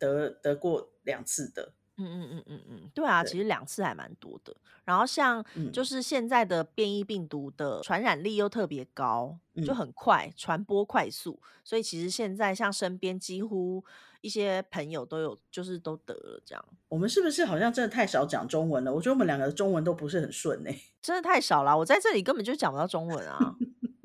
[0.08, 1.74] 得得过两次的。
[1.96, 4.56] 嗯嗯嗯嗯嗯，对啊，其，实两次还蛮多的。
[4.84, 13.86] 然后像就嗯是现在的变异病毒的传染力又特别高，就嗯，很快，传播快速，所以其实现在像身边几乎
[14.22, 18.92] 一些朋友都有，就是都得了这样，我们是不是好像真的太少讲中文了？
[18.92, 21.78] 我觉得我们两个的中文都不是很顺呢、 真的太少了。
[21.78, 23.56] 我在这里根本就讲不到中文啊。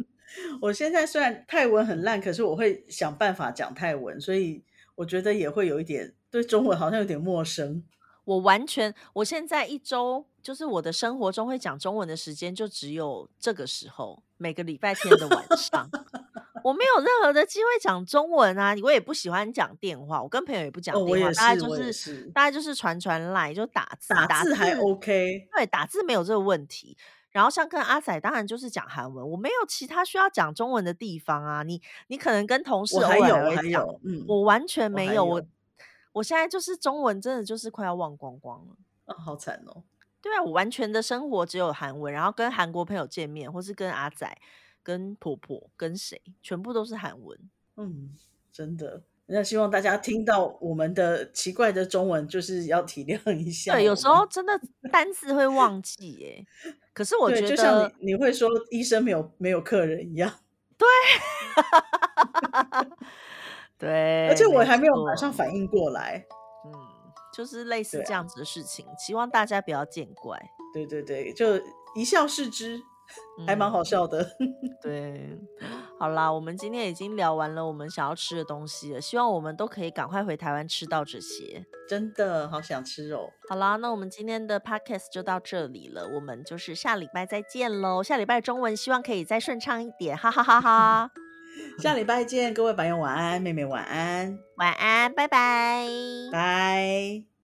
[0.60, 4.62] 我现在虽然泰文很烂，可是我会想办法讲泰文，所以
[4.98, 7.84] 我觉得也会有一点对中文好像有点陌生。
[8.24, 15.88] 我完全，我现在一周就是我的生活中会讲中文的时间就只有这个时候，每个礼拜天的晚上，
[16.64, 18.74] 我没有任何的机会讲中文啊。
[18.82, 25.48] 我也不喜欢讲电话，我跟朋友也不讲电话，大概就是是，大概就是传传来就打字，打打字还 OK。
[25.56, 26.98] 对，打字没有这个问题。
[27.30, 31.62] 然后像跟阿仔，当然就是讲韩文，我没有其他需要讲中文的地方啊。
[31.62, 35.42] 你你可能跟同事偶尔会讲，还有，嗯，我完全我没有，我
[36.12, 38.76] 我现在就是中文真的就是快要忘光光了。
[39.06, 39.82] 啊，好惨哦。
[40.20, 44.38] 对啊，我完全的生活只有韩文，然后跟韩国朋友见面，或是跟阿仔、
[44.82, 47.38] 跟婆婆、跟谁，全部都是韩文。
[47.76, 48.16] 嗯，
[48.50, 49.02] 真的。
[49.30, 53.94] 那希望大家听到我们的奇怪的中文，就是要体谅一下对，有。
[53.94, 54.58] 时候真的
[54.90, 56.46] 单字会忘记耶。
[56.94, 60.32] 可是我觉得就像得，你你会说医生没有没有客人一样，
[60.78, 60.88] 对，
[63.78, 66.24] 对而且我没还没有马上，反应过来。
[66.64, 66.72] 嗯，
[67.34, 70.40] 就是类似这样子的事情，希望大家不要见怪。
[70.72, 71.60] 对对对，就
[71.94, 72.82] 一笑置之，
[73.46, 74.28] 还蛮嗯，好笑的。
[74.82, 75.38] 对，
[75.98, 81.64] 好啦，我们今天已经聊完了我们想要吃的东西了，希望我们都可以赶快回台湾吃到这些。
[81.88, 83.30] 真的好想吃哦。
[83.48, 88.02] 好啦，那我们今天的 podcast 就到这里了，我们就是下礼拜再见喽。
[88.02, 91.10] 下礼拜中文希望可以再顺畅一点，哈哈哈哈。
[91.82, 95.88] 下礼拜见，各位朋友晚安，妹妹晚安，晚安，拜拜，
[96.30, 97.28] 拜。